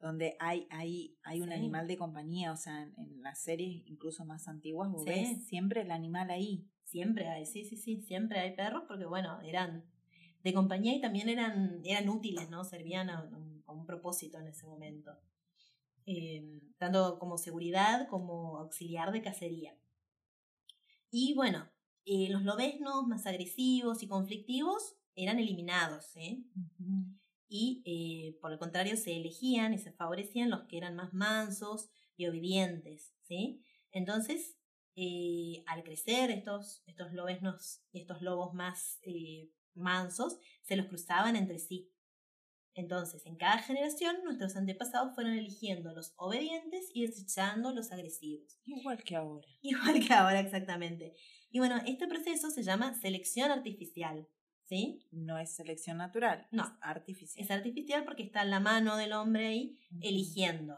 donde 0.00 0.36
hay, 0.38 0.66
hay, 0.70 1.16
hay 1.24 1.40
un 1.40 1.52
animal 1.52 1.88
de 1.88 1.96
compañía, 1.96 2.52
o 2.52 2.56
sea, 2.56 2.82
en, 2.82 3.22
las 3.22 3.40
series 3.40 3.82
incluso 3.86 4.24
más 4.24 4.46
antiguas, 4.48 4.90
vos 4.90 5.04
ves 5.04 5.44
siempre 5.46 5.82
el 5.82 5.90
animal 5.90 6.30
ahí. 6.30 6.66
Siempre 6.84 7.28
hay, 7.28 7.44
sí, 7.44 7.64
sí, 7.64 7.76
sí, 7.76 8.00
siempre 8.00 8.40
hay 8.40 8.56
perros, 8.56 8.84
porque 8.88 9.04
bueno, 9.04 9.40
eran 9.42 9.84
de 10.42 10.54
compañía 10.54 10.94
y 10.94 11.00
también 11.00 11.28
eran, 11.28 11.82
eran 11.84 12.08
útiles, 12.08 12.48
¿no? 12.48 12.64
Servían 12.64 13.10
a, 13.10 13.28
un 13.66 13.86
propósito 13.86 14.38
en 14.38 14.46
ese 14.46 14.66
momento. 14.66 15.12
Eh, 16.06 16.62
tanto 16.78 17.18
como 17.18 17.36
seguridad 17.36 18.08
como 18.08 18.56
auxiliar 18.56 19.12
de 19.12 19.20
cacería. 19.20 19.76
Y 21.10 21.34
bueno, 21.34 21.68
eh, 22.06 22.30
los 22.30 22.42
lobesnos 22.42 23.06
más 23.06 23.26
agresivos 23.26 24.02
y 24.02 24.08
conflictivos 24.08 24.96
eran 25.14 25.38
eliminados, 25.38 26.16
¿eh? 26.16 26.42
Y 27.48 27.82
eh, 27.86 28.38
por 28.40 28.52
el 28.52 28.58
contrario 28.58 28.96
se 28.96 29.16
elegían 29.16 29.72
y 29.72 29.78
se 29.78 29.92
favorecían 29.92 30.50
los 30.50 30.64
que 30.64 30.76
eran 30.76 30.94
más 30.94 31.14
mansos 31.14 31.88
y 32.16 32.26
obedientes, 32.26 33.14
¿sí? 33.22 33.64
Entonces, 33.90 34.56
eh, 34.96 35.62
al 35.66 35.82
crecer 35.82 36.30
estos, 36.30 36.82
estos 36.86 37.12
lobesnos 37.12 37.82
estos 37.92 38.20
lobos 38.20 38.52
más 38.52 39.00
mansos, 39.74 40.38
se 40.62 40.76
los 40.76 40.86
cruzaban 40.86 41.36
entre 41.36 41.58
sí. 41.58 41.90
Entonces, 42.78 43.26
en 43.26 43.36
cada 43.36 43.58
generación, 43.58 44.22
nuestros 44.22 44.54
antepasados 44.54 45.12
fueron 45.14 45.32
eligiendo 45.32 45.92
los 45.92 46.12
obedientes 46.16 46.88
y 46.94 47.04
desechando 47.04 47.72
los 47.72 47.90
agresivos. 47.90 48.60
Igual 48.66 49.02
que 49.02 49.16
ahora. 49.16 49.48
Igual 49.62 50.06
que 50.06 50.14
ahora, 50.14 50.38
exactamente. 50.38 51.14
Y 51.50 51.58
bueno, 51.58 51.80
este 51.86 52.06
proceso 52.06 52.50
se 52.50 52.62
llama 52.62 52.94
selección 52.94 53.50
artificial. 53.50 54.28
¿Sí? 54.68 55.02
No 55.10 55.38
es 55.38 55.50
selección 55.54 55.96
natural, 55.96 56.46
no. 56.52 56.64
es 56.64 56.70
artificial. 56.80 57.44
Es 57.44 57.50
artificial 57.50 58.04
porque 58.04 58.22
está 58.22 58.42
en 58.42 58.50
la 58.50 58.60
mano 58.60 58.96
del 58.96 59.12
hombre 59.12 59.46
ahí 59.46 59.78
eligiendo. 60.00 60.76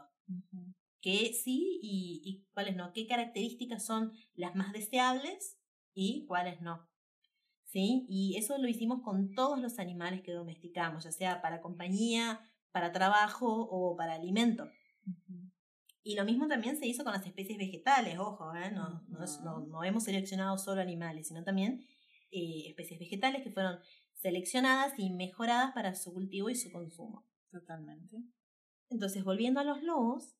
¿Qué 1.01 1.33
sí 1.33 1.79
y, 1.81 2.21
y 2.23 2.45
cuáles 2.53 2.75
no? 2.75 2.93
¿Qué 2.93 3.05
características 3.05 3.85
son 3.85 4.13
las 4.35 4.55
más 4.55 4.71
deseables 4.71 5.57
y 5.93 6.25
cuáles 6.25 6.61
no? 6.61 6.87
¿Sí? 7.65 8.05
Y 8.07 8.35
eso 8.37 8.57
lo 8.57 8.67
hicimos 8.67 9.01
con 9.01 9.33
todos 9.33 9.59
los 9.59 9.79
animales 9.79 10.21
que 10.21 10.31
domesticamos, 10.31 11.03
ya 11.03 11.11
sea 11.11 11.41
para 11.41 11.61
compañía, 11.61 12.39
para 12.71 12.91
trabajo 12.91 13.67
o 13.69 13.95
para 13.95 14.13
alimento. 14.13 14.69
Y 16.03 16.15
lo 16.15 16.25
mismo 16.25 16.47
también 16.47 16.77
se 16.77 16.87
hizo 16.87 17.03
con 17.03 17.13
las 17.13 17.25
especies 17.25 17.57
vegetales, 17.57 18.17
ojo, 18.17 18.53
¿eh? 18.55 18.71
no, 18.71 19.03
no, 19.07 19.59
no, 19.67 19.83
hemos 19.83 20.03
seleccionado 20.03 20.57
solo 20.57 20.81
animales, 20.81 21.27
sino 21.27 21.43
también 21.43 21.85
eh, 22.31 22.65
especies 22.69 22.99
vegetales 22.99 23.43
que 23.43 23.51
fueron 23.51 23.79
seleccionadas 24.13 24.93
y 24.97 25.09
mejoradas 25.11 25.73
para 25.73 25.95
su 25.95 26.13
cultivo 26.13 26.49
y 26.49 26.55
su 26.55 26.71
consumo. 26.71 27.25
Totalmente. 27.51 28.17
Entonces, 28.89 29.23
volviendo 29.23 29.59
a 29.59 29.63
los 29.63 29.81
lobos, 29.83 30.35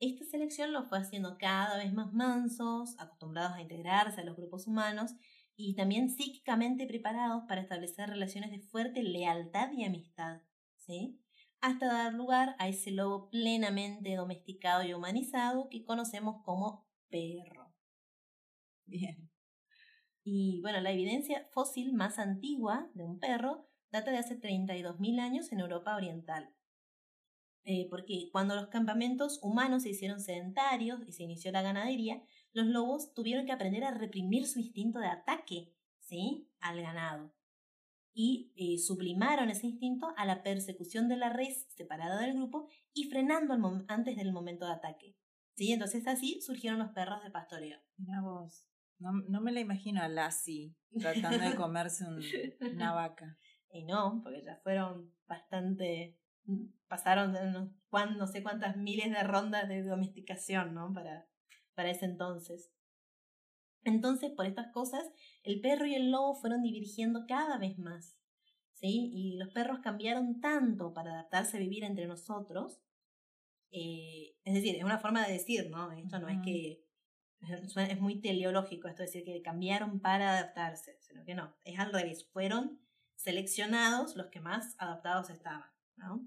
esta 0.00 0.24
selección 0.24 0.72
los 0.72 0.88
fue 0.88 0.98
haciendo 0.98 1.38
cada 1.38 1.78
vez 1.78 1.92
más 1.92 2.12
mansos, 2.12 2.94
acostumbrados 2.98 3.54
a 3.56 3.62
integrarse 3.62 4.20
a 4.20 4.24
los 4.24 4.36
grupos 4.36 4.66
humanos 4.66 5.12
y 5.56 5.74
también 5.74 6.10
psíquicamente 6.10 6.86
preparados 6.86 7.44
para 7.48 7.60
establecer 7.62 8.08
relaciones 8.10 8.50
de 8.50 8.60
fuerte 8.60 9.02
lealtad 9.02 9.70
y 9.72 9.84
amistad, 9.84 10.42
¿sí? 10.76 11.20
Hasta 11.60 11.86
dar 11.86 12.12
lugar 12.14 12.56
a 12.58 12.68
ese 12.68 12.90
lobo 12.90 13.30
plenamente 13.30 14.14
domesticado 14.16 14.82
y 14.84 14.92
humanizado 14.94 15.68
que 15.70 15.84
conocemos 15.84 16.42
como 16.44 16.86
perro. 17.10 17.72
Bien. 18.86 19.31
Y 20.24 20.60
bueno, 20.60 20.80
la 20.80 20.92
evidencia 20.92 21.48
fósil 21.50 21.92
más 21.92 22.18
antigua 22.18 22.90
de 22.94 23.04
un 23.04 23.18
perro 23.18 23.66
data 23.90 24.10
de 24.10 24.18
hace 24.18 24.40
32.000 24.40 25.20
años 25.20 25.52
en 25.52 25.60
Europa 25.60 25.96
Oriental. 25.96 26.54
Eh, 27.64 27.86
porque 27.90 28.28
cuando 28.32 28.56
los 28.56 28.68
campamentos 28.68 29.38
humanos 29.42 29.84
se 29.84 29.90
hicieron 29.90 30.20
sedentarios 30.20 31.00
y 31.06 31.12
se 31.12 31.22
inició 31.22 31.52
la 31.52 31.62
ganadería, 31.62 32.22
los 32.52 32.66
lobos 32.66 33.14
tuvieron 33.14 33.46
que 33.46 33.52
aprender 33.52 33.84
a 33.84 33.92
reprimir 33.92 34.46
su 34.46 34.58
instinto 34.58 34.98
de 34.98 35.06
ataque 35.06 35.72
¿sí? 36.00 36.48
al 36.60 36.80
ganado. 36.80 37.32
Y 38.14 38.52
eh, 38.56 38.78
sublimaron 38.78 39.48
ese 39.48 39.68
instinto 39.68 40.12
a 40.16 40.26
la 40.26 40.42
persecución 40.42 41.08
de 41.08 41.16
la 41.16 41.30
res 41.30 41.66
separada 41.70 42.20
del 42.20 42.34
grupo 42.34 42.68
y 42.92 43.04
frenando 43.04 43.54
antes 43.88 44.16
del 44.16 44.32
momento 44.32 44.66
de 44.66 44.72
ataque. 44.72 45.16
¿sí? 45.54 45.72
Entonces 45.72 46.06
así 46.06 46.40
surgieron 46.40 46.78
los 46.78 46.90
perros 46.90 47.22
de 47.22 47.30
pastoreo. 47.30 47.80
Mira 47.96 48.20
vos. 48.20 48.66
No, 48.98 49.12
no 49.28 49.40
me 49.40 49.52
la 49.52 49.60
imagino 49.60 50.00
a 50.02 50.08
Lassie 50.08 50.74
tratando 51.00 51.38
de 51.38 51.56
comerse 51.56 52.04
una 52.60 52.92
vaca. 52.94 53.36
Y 53.72 53.84
no, 53.84 54.20
porque 54.22 54.42
ya 54.44 54.56
fueron 54.62 55.12
bastante. 55.26 56.18
Pasaron 56.88 57.32
no, 57.32 57.72
no 58.16 58.26
sé 58.26 58.42
cuántas 58.42 58.76
miles 58.76 59.10
de 59.10 59.22
rondas 59.22 59.68
de 59.68 59.82
domesticación, 59.82 60.74
¿no? 60.74 60.92
Para, 60.92 61.26
para 61.74 61.90
ese 61.90 62.04
entonces. 62.04 62.70
Entonces, 63.84 64.30
por 64.30 64.46
estas 64.46 64.72
cosas, 64.72 65.10
el 65.42 65.60
perro 65.60 65.86
y 65.86 65.94
el 65.94 66.10
lobo 66.10 66.34
fueron 66.34 66.62
divergiendo 66.62 67.24
cada 67.26 67.58
vez 67.58 67.78
más. 67.78 68.16
¿Sí? 68.74 69.10
Y 69.12 69.36
los 69.36 69.52
perros 69.52 69.78
cambiaron 69.80 70.40
tanto 70.40 70.92
para 70.92 71.12
adaptarse 71.12 71.56
a 71.56 71.60
vivir 71.60 71.84
entre 71.84 72.06
nosotros. 72.06 72.82
Eh, 73.70 74.36
es 74.44 74.54
decir, 74.54 74.76
es 74.76 74.84
una 74.84 74.98
forma 74.98 75.24
de 75.24 75.32
decir, 75.32 75.70
¿no? 75.70 75.92
Esto 75.92 76.18
no 76.18 76.28
es 76.28 76.38
que 76.44 76.81
es 77.76 78.00
muy 78.00 78.20
teleológico 78.20 78.88
esto, 78.88 79.02
decir, 79.02 79.24
que 79.24 79.42
cambiaron 79.42 80.00
para 80.00 80.38
adaptarse, 80.38 80.96
sino 81.00 81.24
que 81.24 81.34
no, 81.34 81.54
es 81.64 81.78
al 81.78 81.92
revés, 81.92 82.24
fueron 82.32 82.80
seleccionados 83.16 84.16
los 84.16 84.26
que 84.26 84.40
más 84.40 84.74
adaptados 84.78 85.30
estaban, 85.30 85.70
¿no? 85.96 86.26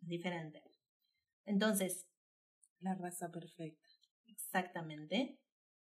Es 0.00 0.08
diferente. 0.08 0.62
Entonces, 1.44 2.08
la 2.80 2.94
raza 2.94 3.30
perfecta. 3.30 3.88
Exactamente. 4.26 5.38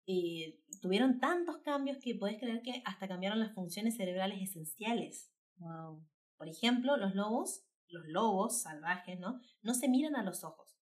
Y 0.06 0.60
tuvieron 0.82 1.20
tantos 1.20 1.60
cambios 1.60 1.98
que 2.00 2.16
podés 2.16 2.40
creer 2.40 2.62
que 2.62 2.82
hasta 2.86 3.08
cambiaron 3.08 3.40
las 3.40 3.54
funciones 3.54 3.98
cerebrales 3.98 4.42
esenciales. 4.42 5.32
Wow. 5.58 6.04
Por 6.38 6.50
ejemplo, 6.50 6.98
los 6.98 7.14
lobos, 7.14 7.64
los 7.88 8.08
lobos 8.08 8.64
salvajes, 8.64 9.20
¿no? 9.20 9.40
No 9.62 9.74
se 9.76 9.88
miran 9.88 10.16
a 10.16 10.24
los 10.24 10.44
ojos, 10.44 10.76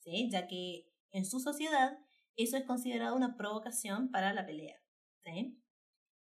¿sí? 0.00 0.28
Ya 0.30 0.46
que 0.46 0.92
en 1.10 1.24
su 1.24 1.40
sociedad 1.40 1.98
eso 2.36 2.56
es 2.56 2.64
considerado 2.64 3.16
una 3.16 3.36
provocación 3.36 4.10
para 4.10 4.32
la 4.32 4.46
pelea. 4.46 4.76
¿sí? 5.24 5.60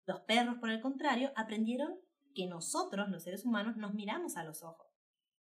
Los 0.06 0.20
perros, 0.20 0.56
por 0.58 0.70
el 0.70 0.80
contrario, 0.80 1.32
aprendieron 1.36 1.98
que 2.34 2.46
nosotros, 2.46 3.08
los 3.08 3.22
seres 3.22 3.44
humanos, 3.44 3.76
nos 3.76 3.94
miramos 3.94 4.36
a 4.36 4.44
los 4.44 4.62
ojos. 4.62 4.88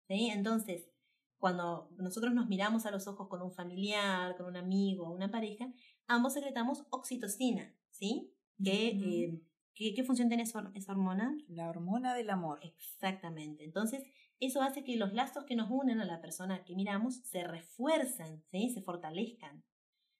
¿sí? 0.08 0.30
Entonces, 0.30 0.90
cuando 1.38 1.90
nosotros 1.98 2.34
nos 2.34 2.48
miramos 2.48 2.86
a 2.86 2.92
los 2.92 3.08
ojos 3.08 3.28
con 3.28 3.42
un 3.42 3.52
familiar, 3.52 4.36
con 4.38 4.46
un 4.46 4.58
amigo, 4.58 5.12
una 5.12 5.30
pareja, 5.30 5.72
ambos 6.08 6.34
secretamos 6.34 6.86
oxitocina, 6.90 7.76
¿sí? 7.90 8.32
Eh, 8.64 9.42
¿Qué, 9.74 9.94
¿Qué 9.94 10.04
función 10.04 10.30
tiene 10.30 10.44
esa 10.44 10.92
hormona? 10.92 11.38
La 11.50 11.70
hormona 11.70 12.16
del 12.16 12.30
amor. 12.30 12.60
Exactamente. 12.64 13.66
Entonces, 13.66 14.04
eso 14.40 14.62
hace 14.62 14.84
que 14.84 14.96
los 14.96 15.14
lazos 15.14 15.44
que 15.44 15.56
nos 15.56 15.70
unen 15.70 16.00
a 16.00 16.06
la 16.06 16.22
persona 16.22 16.64
que 16.64 16.76
miramos 16.76 17.18
se 17.26 17.44
refuercen, 17.44 18.44
¿sí? 18.52 18.70
se 18.70 18.82
fortalezcan. 18.82 19.64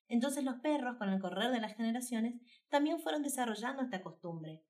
Entonces 0.08 0.44
los 0.44 0.56
perros, 0.56 0.98
con 0.98 1.10
el 1.10 1.20
correr 1.20 1.52
de 1.52 1.60
las 1.60 1.76
generaciones, 1.76 2.36
también 2.70 3.00
fueron 3.00 3.24
desarrollando 3.24 3.84
esta 3.84 4.02
costumbre. 4.02 4.64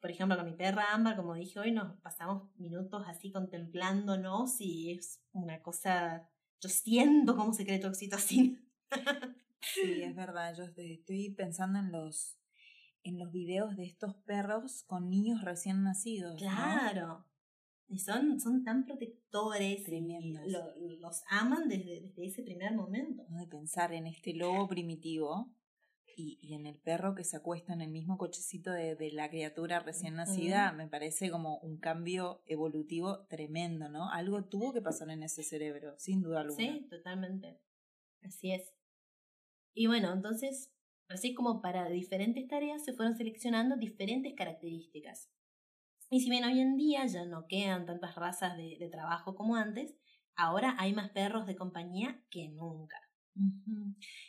Por 0.00 0.10
ejemplo, 0.10 0.36
con 0.36 0.46
mi 0.46 0.52
perra 0.52 0.92
Ámbar, 0.92 1.16
como 1.16 1.34
dije 1.34 1.58
hoy, 1.58 1.72
nos 1.72 1.98
pasamos 2.00 2.50
minutos 2.56 3.04
así 3.06 3.32
contemplándonos 3.32 4.60
y 4.60 4.92
es 4.92 5.22
una 5.32 5.62
cosa... 5.62 6.28
Yo 6.60 6.68
siento 6.68 7.36
cómo 7.36 7.52
se 7.52 7.64
cree 7.64 7.78
tu 7.78 7.88
oxitocina. 7.88 8.58
sí, 9.60 10.02
es 10.02 10.14
verdad. 10.14 10.54
Yo 10.54 10.64
estoy 10.64 11.34
pensando 11.34 11.78
en 11.78 11.90
los, 11.90 12.38
en 13.02 13.18
los 13.18 13.32
videos 13.32 13.76
de 13.76 13.86
estos 13.86 14.14
perros 14.26 14.82
con 14.86 15.08
niños 15.08 15.42
recién 15.42 15.82
nacidos. 15.82 16.36
Claro. 16.36 17.26
Y 17.86 17.98
son, 17.98 18.40
son 18.40 18.64
tan 18.64 18.84
protectores, 18.84 19.84
los 21.00 21.22
aman 21.28 21.68
desde, 21.68 22.00
desde 22.00 22.26
ese 22.26 22.42
primer 22.42 22.74
momento. 22.74 23.24
De 23.28 23.46
pensar 23.46 23.92
en 23.92 24.06
este 24.06 24.32
lobo 24.34 24.66
primitivo 24.66 25.54
y, 26.16 26.38
y, 26.40 26.54
en 26.54 26.66
el 26.66 26.78
perro 26.78 27.14
que 27.14 27.24
se 27.24 27.36
acuesta 27.36 27.72
en 27.72 27.80
el 27.80 27.90
mismo 27.90 28.16
cochecito 28.16 28.70
de, 28.70 28.94
de 28.94 29.10
la 29.12 29.28
criatura 29.28 29.80
recién 29.80 30.14
nacida, 30.14 30.72
me 30.72 30.88
parece 30.88 31.30
como 31.30 31.58
un 31.58 31.78
cambio 31.78 32.42
evolutivo 32.46 33.26
tremendo, 33.26 33.88
¿no? 33.88 34.10
Algo 34.10 34.44
tuvo 34.44 34.72
que 34.72 34.80
pasar 34.80 35.10
en 35.10 35.22
ese 35.22 35.42
cerebro, 35.42 35.94
sin 35.98 36.22
duda 36.22 36.42
alguna. 36.42 36.56
Sí, 36.56 36.86
totalmente. 36.88 37.60
Así 38.22 38.52
es. 38.52 38.72
Y 39.74 39.88
bueno, 39.88 40.12
entonces, 40.12 40.72
así 41.08 41.34
como 41.34 41.60
para 41.60 41.88
diferentes 41.88 42.46
tareas 42.46 42.84
se 42.84 42.92
fueron 42.92 43.16
seleccionando 43.16 43.76
diferentes 43.76 44.34
características. 44.34 45.30
Y 46.10 46.20
si 46.20 46.30
bien 46.30 46.44
hoy 46.44 46.60
en 46.60 46.76
día 46.76 47.06
ya 47.06 47.24
no 47.24 47.46
quedan 47.48 47.86
tantas 47.86 48.14
razas 48.14 48.56
de, 48.56 48.88
trabajo 48.90 49.34
como 49.34 49.56
antes, 49.56 49.96
ahora 50.36 50.76
hay 50.78 50.92
más 50.92 51.10
perros 51.10 51.46
de 51.46 51.56
compañía 51.56 52.22
que 52.30 52.48
nunca. 52.48 52.98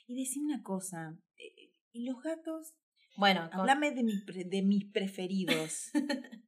Y 0.08 0.16
decime 0.16 0.54
una 0.54 0.64
cosa, 0.64 1.18
eh, 1.38 1.72
¿Y 1.96 2.04
los 2.04 2.22
gatos? 2.22 2.76
Bueno, 3.16 3.50
háblame 3.54 3.92
de, 3.92 4.04
de 4.46 4.62
mis 4.62 4.92
preferidos. 4.92 5.92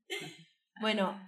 Bueno, 0.79 1.19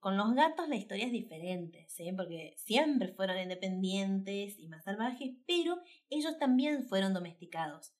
con 0.00 0.18
los 0.18 0.34
gatos 0.34 0.68
la 0.68 0.76
historia 0.76 1.06
es 1.06 1.12
diferente, 1.12 1.86
¿sí? 1.88 2.12
Porque 2.14 2.54
siempre 2.58 3.14
fueron 3.14 3.40
independientes 3.40 4.58
y 4.58 4.68
más 4.68 4.84
salvajes, 4.84 5.30
pero 5.46 5.80
ellos 6.10 6.38
también 6.38 6.86
fueron 6.88 7.14
domesticados, 7.14 7.94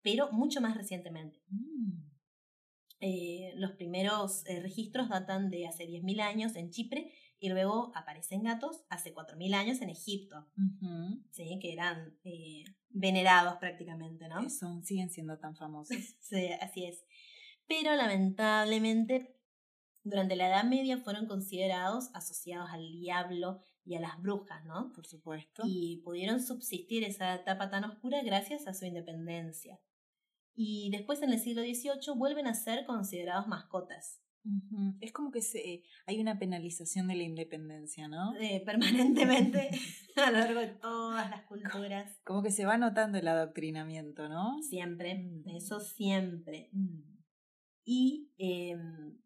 pero 0.00 0.32
mucho 0.32 0.62
más 0.62 0.74
recientemente. 0.74 1.42
Mm. 1.50 2.07
Eh, 3.00 3.52
los 3.56 3.72
primeros 3.72 4.44
eh, 4.46 4.60
registros 4.60 5.08
datan 5.08 5.50
de 5.50 5.68
hace 5.68 5.86
10.000 5.86 6.20
años 6.20 6.56
en 6.56 6.70
Chipre 6.70 7.12
y 7.38 7.48
luego 7.48 7.92
aparecen 7.94 8.42
gatos 8.42 8.84
hace 8.88 9.14
4.000 9.14 9.54
años 9.54 9.80
en 9.80 9.90
Egipto, 9.90 10.48
¿sí? 11.30 11.58
que 11.62 11.72
eran 11.72 12.18
eh, 12.24 12.64
venerados 12.88 13.56
prácticamente, 13.58 14.28
¿no? 14.28 14.50
Son, 14.50 14.84
siguen 14.84 15.10
siendo 15.10 15.38
tan 15.38 15.54
famosos. 15.54 15.96
sí, 16.20 16.48
así 16.60 16.86
es. 16.86 17.04
Pero 17.68 17.94
lamentablemente 17.94 19.38
durante 20.02 20.36
la 20.36 20.48
Edad 20.48 20.64
Media 20.64 20.98
fueron 20.98 21.26
considerados 21.26 22.10
asociados 22.14 22.70
al 22.70 22.90
diablo 22.98 23.60
y 23.84 23.94
a 23.94 24.00
las 24.00 24.20
brujas, 24.20 24.64
¿no? 24.64 24.92
Por 24.92 25.06
supuesto. 25.06 25.62
Y 25.66 26.02
pudieron 26.04 26.42
subsistir 26.42 27.04
esa 27.04 27.34
etapa 27.34 27.70
tan 27.70 27.84
oscura 27.84 28.22
gracias 28.22 28.66
a 28.66 28.74
su 28.74 28.86
independencia. 28.86 29.78
Y 30.60 30.90
después 30.90 31.22
en 31.22 31.30
el 31.30 31.38
siglo 31.38 31.62
XVIII 31.62 32.16
vuelven 32.16 32.48
a 32.48 32.54
ser 32.54 32.84
considerados 32.84 33.46
mascotas. 33.46 34.20
Es 35.00 35.12
como 35.12 35.30
que 35.30 35.40
se, 35.40 35.84
hay 36.04 36.18
una 36.18 36.40
penalización 36.40 37.06
de 37.06 37.14
la 37.14 37.22
independencia, 37.22 38.08
¿no? 38.08 38.34
Eh, 38.40 38.60
permanentemente 38.66 39.70
a 40.16 40.32
lo 40.32 40.38
largo 40.38 40.58
de 40.58 40.66
todas 40.66 41.30
las 41.30 41.44
culturas. 41.44 42.20
Como 42.24 42.42
que 42.42 42.50
se 42.50 42.64
va 42.64 42.76
notando 42.76 43.18
el 43.18 43.28
adoctrinamiento, 43.28 44.28
¿no? 44.28 44.60
Siempre, 44.62 45.14
mm. 45.14 45.48
eso 45.50 45.78
siempre. 45.78 46.70
Mm. 46.72 47.02
Y 47.84 48.32
em, 48.38 49.16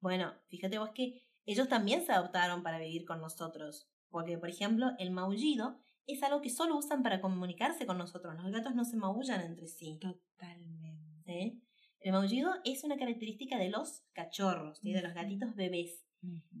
bueno, 0.00 0.32
fíjate 0.48 0.78
vos 0.78 0.90
que 0.92 1.22
ellos 1.46 1.68
también 1.68 2.04
se 2.04 2.10
adoptaron 2.10 2.64
para 2.64 2.80
vivir 2.80 3.04
con 3.04 3.20
nosotros. 3.20 3.88
Porque, 4.10 4.36
por 4.36 4.48
ejemplo, 4.48 4.88
el 4.98 5.12
maullido 5.12 5.80
es 6.08 6.22
algo 6.22 6.40
que 6.40 6.50
solo 6.50 6.76
usan 6.76 7.02
para 7.02 7.20
comunicarse 7.20 7.86
con 7.86 7.98
nosotros. 7.98 8.34
Los 8.42 8.50
gatos 8.50 8.74
no 8.74 8.84
se 8.84 8.96
maullan 8.96 9.42
entre 9.42 9.68
sí. 9.68 9.98
Totalmente. 10.00 11.60
El 12.00 12.12
maullido 12.12 12.54
es 12.64 12.82
una 12.82 12.96
característica 12.96 13.58
de 13.58 13.68
los 13.68 14.02
cachorros, 14.14 14.80
de 14.82 15.02
los 15.02 15.12
gatitos 15.12 15.54
bebés. 15.54 16.06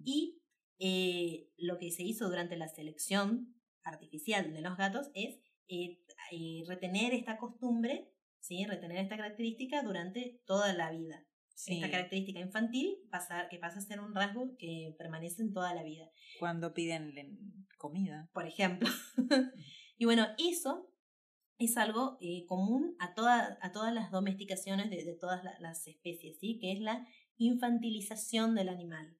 Y 0.04 0.42
eh, 0.78 1.48
lo 1.56 1.78
que 1.78 1.90
se 1.90 2.02
hizo 2.02 2.28
durante 2.28 2.56
la 2.56 2.68
selección 2.68 3.54
artificial 3.82 4.52
de 4.52 4.60
los 4.60 4.76
gatos 4.76 5.10
es 5.14 5.40
eh, 5.68 5.98
eh, 6.30 6.62
retener 6.66 7.14
esta 7.14 7.38
costumbre, 7.38 8.12
¿sí? 8.40 8.66
retener 8.66 8.98
esta 8.98 9.16
característica 9.16 9.82
durante 9.82 10.42
toda 10.44 10.74
la 10.74 10.90
vida 10.90 11.27
esta 11.66 11.90
característica 11.90 12.40
infantil 12.40 12.96
pasa, 13.10 13.48
que 13.48 13.58
pasa 13.58 13.78
a 13.78 13.82
ser 13.82 14.00
un 14.00 14.14
rasgo 14.14 14.56
que 14.58 14.94
permanece 14.96 15.42
en 15.42 15.52
toda 15.52 15.74
la 15.74 15.82
vida. 15.82 16.10
Cuando 16.38 16.72
piden 16.72 17.12
comida. 17.78 18.30
Por 18.32 18.46
ejemplo. 18.46 18.88
y 19.98 20.04
bueno, 20.04 20.26
eso 20.38 20.92
es 21.58 21.76
algo 21.76 22.16
eh, 22.20 22.44
común 22.46 22.96
a, 23.00 23.14
toda, 23.14 23.58
a 23.60 23.72
todas 23.72 23.92
las 23.92 24.10
domesticaciones 24.10 24.90
de, 24.90 25.14
todas 25.14 25.42
las 25.58 25.86
especies, 25.86 26.38
¿sí? 26.38 26.58
Que 26.60 26.72
es 26.72 26.80
la 26.80 27.06
infantilización 27.36 28.54
del 28.54 28.68
animal. 28.68 29.16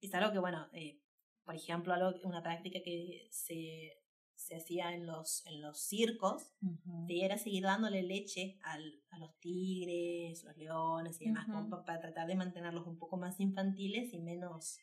Es 0.00 0.14
algo 0.14 0.32
que, 0.32 0.38
bueno, 0.38 0.68
eh, 0.72 1.00
por 1.44 1.56
ejemplo, 1.56 1.94
algo, 1.94 2.12
una 2.22 2.42
práctica 2.42 2.78
que 2.84 3.26
se 3.30 3.98
se 4.38 4.56
hacía 4.56 4.94
en 4.94 5.06
los, 5.06 5.44
en 5.46 5.60
los 5.60 5.80
circos, 5.80 6.54
y 7.08 7.22
era 7.22 7.36
seguir 7.36 7.64
dándole 7.64 8.02
leche 8.02 8.58
al, 8.62 9.02
a 9.10 9.18
los 9.18 9.36
tigres, 9.40 10.44
los 10.44 10.56
leones 10.56 11.20
y 11.20 11.26
demás, 11.26 11.46
para 11.84 12.00
tratar 12.00 12.26
de 12.28 12.36
mantenerlos 12.36 12.86
un 12.86 12.98
poco 12.98 13.16
más 13.16 13.40
infantiles 13.40 14.14
y 14.14 14.20
menos, 14.20 14.78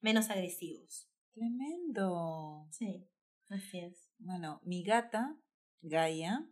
menos 0.00 0.30
agresivos. 0.30 1.10
Tremendo. 1.32 2.68
Sí, 2.70 3.08
así 3.48 3.80
es. 3.80 4.12
Bueno, 4.18 4.60
mi 4.64 4.84
gata, 4.84 5.36
Gaia, 5.82 6.48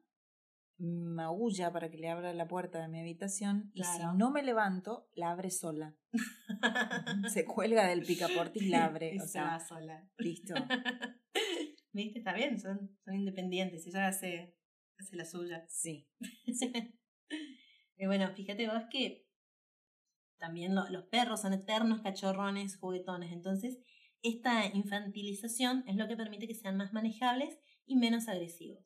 maulla 0.78 1.72
para 1.72 1.90
que 1.90 1.98
le 1.98 2.08
abra 2.08 2.32
la 2.32 2.48
puerta 2.48 2.80
de 2.80 2.88
mi 2.88 3.00
habitación 3.00 3.70
y 3.74 3.82
si 3.84 4.02
no 4.16 4.30
me 4.30 4.42
levanto, 4.42 5.08
la 5.14 5.30
abre 5.30 5.50
sola. 5.50 5.96
se 7.32 7.44
cuelga 7.44 7.86
del 7.86 8.02
picaporte 8.02 8.64
y 8.64 8.68
la 8.68 8.84
abre. 8.86 9.16
o 9.20 9.26
sea, 9.26 9.44
va 9.44 9.60
sola. 9.60 10.08
Listo. 10.18 10.54
¿Viste? 11.98 12.20
Está 12.20 12.32
bien, 12.32 12.60
son, 12.60 12.96
son 13.04 13.14
independientes, 13.16 13.84
ella 13.84 14.06
hace, 14.06 14.56
hace 14.98 15.16
la 15.16 15.24
suya. 15.24 15.66
Sí. 15.68 16.08
y 17.96 18.06
bueno, 18.06 18.32
fíjate 18.36 18.68
vos 18.68 18.84
que 18.88 19.26
también 20.38 20.76
los 20.76 21.04
perros 21.06 21.40
son 21.40 21.54
eternos 21.54 22.00
cachorrones, 22.00 22.76
juguetones, 22.76 23.32
entonces 23.32 23.78
esta 24.22 24.66
infantilización 24.66 25.82
es 25.88 25.96
lo 25.96 26.06
que 26.06 26.16
permite 26.16 26.46
que 26.46 26.54
sean 26.54 26.76
más 26.76 26.92
manejables 26.92 27.58
y 27.84 27.96
menos 27.96 28.28
agresivos. 28.28 28.78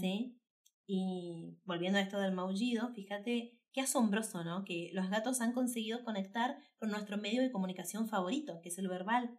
¿Sí? 0.00 0.40
Y 0.84 1.60
volviendo 1.64 1.98
a 1.98 2.02
esto 2.02 2.18
del 2.18 2.34
maullido, 2.34 2.92
fíjate 2.92 3.56
qué 3.72 3.82
asombroso, 3.82 4.42
¿no? 4.42 4.64
Que 4.64 4.90
los 4.94 5.10
gatos 5.10 5.40
han 5.40 5.52
conseguido 5.52 6.02
conectar 6.02 6.58
con 6.78 6.90
nuestro 6.90 7.18
medio 7.18 7.42
de 7.42 7.52
comunicación 7.52 8.08
favorito, 8.08 8.60
que 8.62 8.70
es 8.70 8.78
el 8.78 8.88
verbal. 8.88 9.38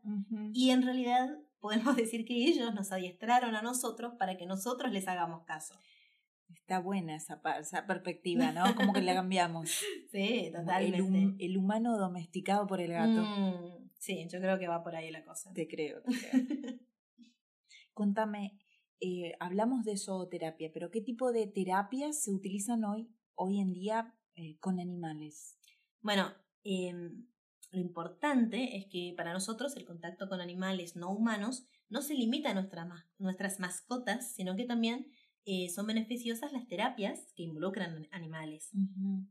Y 0.54 0.70
en 0.70 0.84
realidad 0.84 1.38
podemos 1.60 1.96
decir 1.96 2.26
que 2.26 2.34
ellos 2.34 2.74
nos 2.74 2.92
adiestraron 2.92 3.56
a 3.56 3.62
nosotros 3.62 4.14
para 4.18 4.38
que 4.38 4.46
nosotros 4.46 4.92
les 4.92 5.08
hagamos 5.08 5.44
caso. 5.44 5.74
Está 6.54 6.80
buena 6.80 7.16
esa, 7.16 7.42
esa 7.60 7.86
perspectiva, 7.86 8.52
¿no? 8.52 8.74
Como 8.76 8.94
que 8.94 9.02
la 9.02 9.14
cambiamos. 9.14 9.70
sí, 10.12 10.50
totalmente. 10.54 11.46
El, 11.46 11.58
humano 11.58 11.98
domesticado 11.98 12.68
por 12.68 12.80
el 12.80 12.94
gato. 12.94 13.22
Mm, 13.22 13.90
sí, 13.98 14.28
yo 14.32 14.40
creo 14.40 14.58
que 14.58 14.68
va 14.68 14.84
por 14.84 14.96
ahí 14.96 15.12
la 15.12 15.26
cosa. 15.26 15.52
Te 15.54 15.68
creo. 15.68 16.02
Te 16.04 16.18
creo. 16.18 16.80
Contame, 17.94 18.58
eh, 19.00 19.34
hablamos 19.40 19.84
de 19.84 19.98
zooterapia, 19.98 20.72
pero 20.74 20.90
¿qué 20.90 21.02
tipo 21.02 21.32
de 21.32 21.48
terapias 21.48 22.24
se 22.24 22.32
utilizan 22.32 22.84
hoy, 22.84 23.10
hoy 23.36 23.60
en 23.60 23.74
día 23.74 24.16
eh, 24.36 24.58
con 24.60 24.80
animales? 24.80 25.58
Bueno, 26.02 26.32
eh, 26.64 26.94
lo 27.72 27.80
importante 27.80 28.78
es 28.78 28.86
que 28.88 29.14
para 29.18 29.34
nosotros 29.34 29.76
el 29.76 29.86
contacto 29.86 30.30
con 30.30 30.42
animales 30.42 30.96
no 30.96 31.12
humanos 31.12 31.66
no 31.90 32.02
se 32.02 32.14
limita 32.16 32.52
a 32.52 32.54
nuestras 33.20 33.60
mascotas, 33.60 34.34
sino 34.34 34.56
que 34.56 34.66
también 34.66 35.08
eh, 35.46 35.70
son 35.70 35.88
beneficiosas 35.88 36.52
las 36.52 36.68
terapias 36.68 37.32
que 37.36 37.44
involucran 37.44 38.08
animales. 38.12 38.72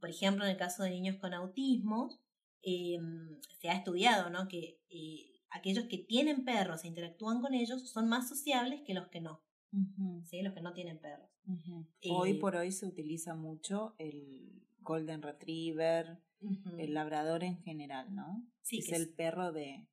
Por 0.01 0.09
ejemplo, 0.09 0.45
en 0.45 0.53
el 0.53 0.57
caso 0.57 0.83
de 0.83 0.91
niños 0.91 1.17
con 1.17 1.35
autismo, 1.35 2.19
em, 2.63 3.39
se 3.61 3.69
ha 3.69 3.75
estudiado 3.75 4.31
¿no? 4.31 4.49
que 4.49 4.81
eh, 4.89 5.43
aquellos 5.51 5.85
que 5.85 5.99
tienen 5.99 6.45
perros 6.45 6.85
e 6.85 6.89
interactúan 6.89 7.41
con 7.41 7.55
ellos 7.55 7.91
son 7.91 8.09
más 8.09 8.29
sociables 8.29 8.81
que 8.87 8.95
los 8.95 9.09
que 9.09 9.21
no. 9.21 9.43
¿sí? 10.25 10.41
Los 10.41 10.55
que 10.55 10.63
no 10.63 10.73
tienen 10.73 10.99
perros. 10.99 11.31
hoy 12.09 12.31
eh, 12.31 12.35
por 12.37 12.57
hoy 12.57 12.73
se 12.73 12.87
utiliza 12.87 13.35
mucho 13.35 13.95
el 13.99 14.63
Golden 14.87 15.23
Retriever, 15.23 16.23
el 16.79 16.95
labrador 16.95 17.45
en 17.45 17.59
general, 17.63 18.15
¿no? 18.15 18.47
Sí. 18.63 18.79
Es, 18.79 18.93
el 18.93 19.13
perro 19.15 19.53
de... 19.53 19.89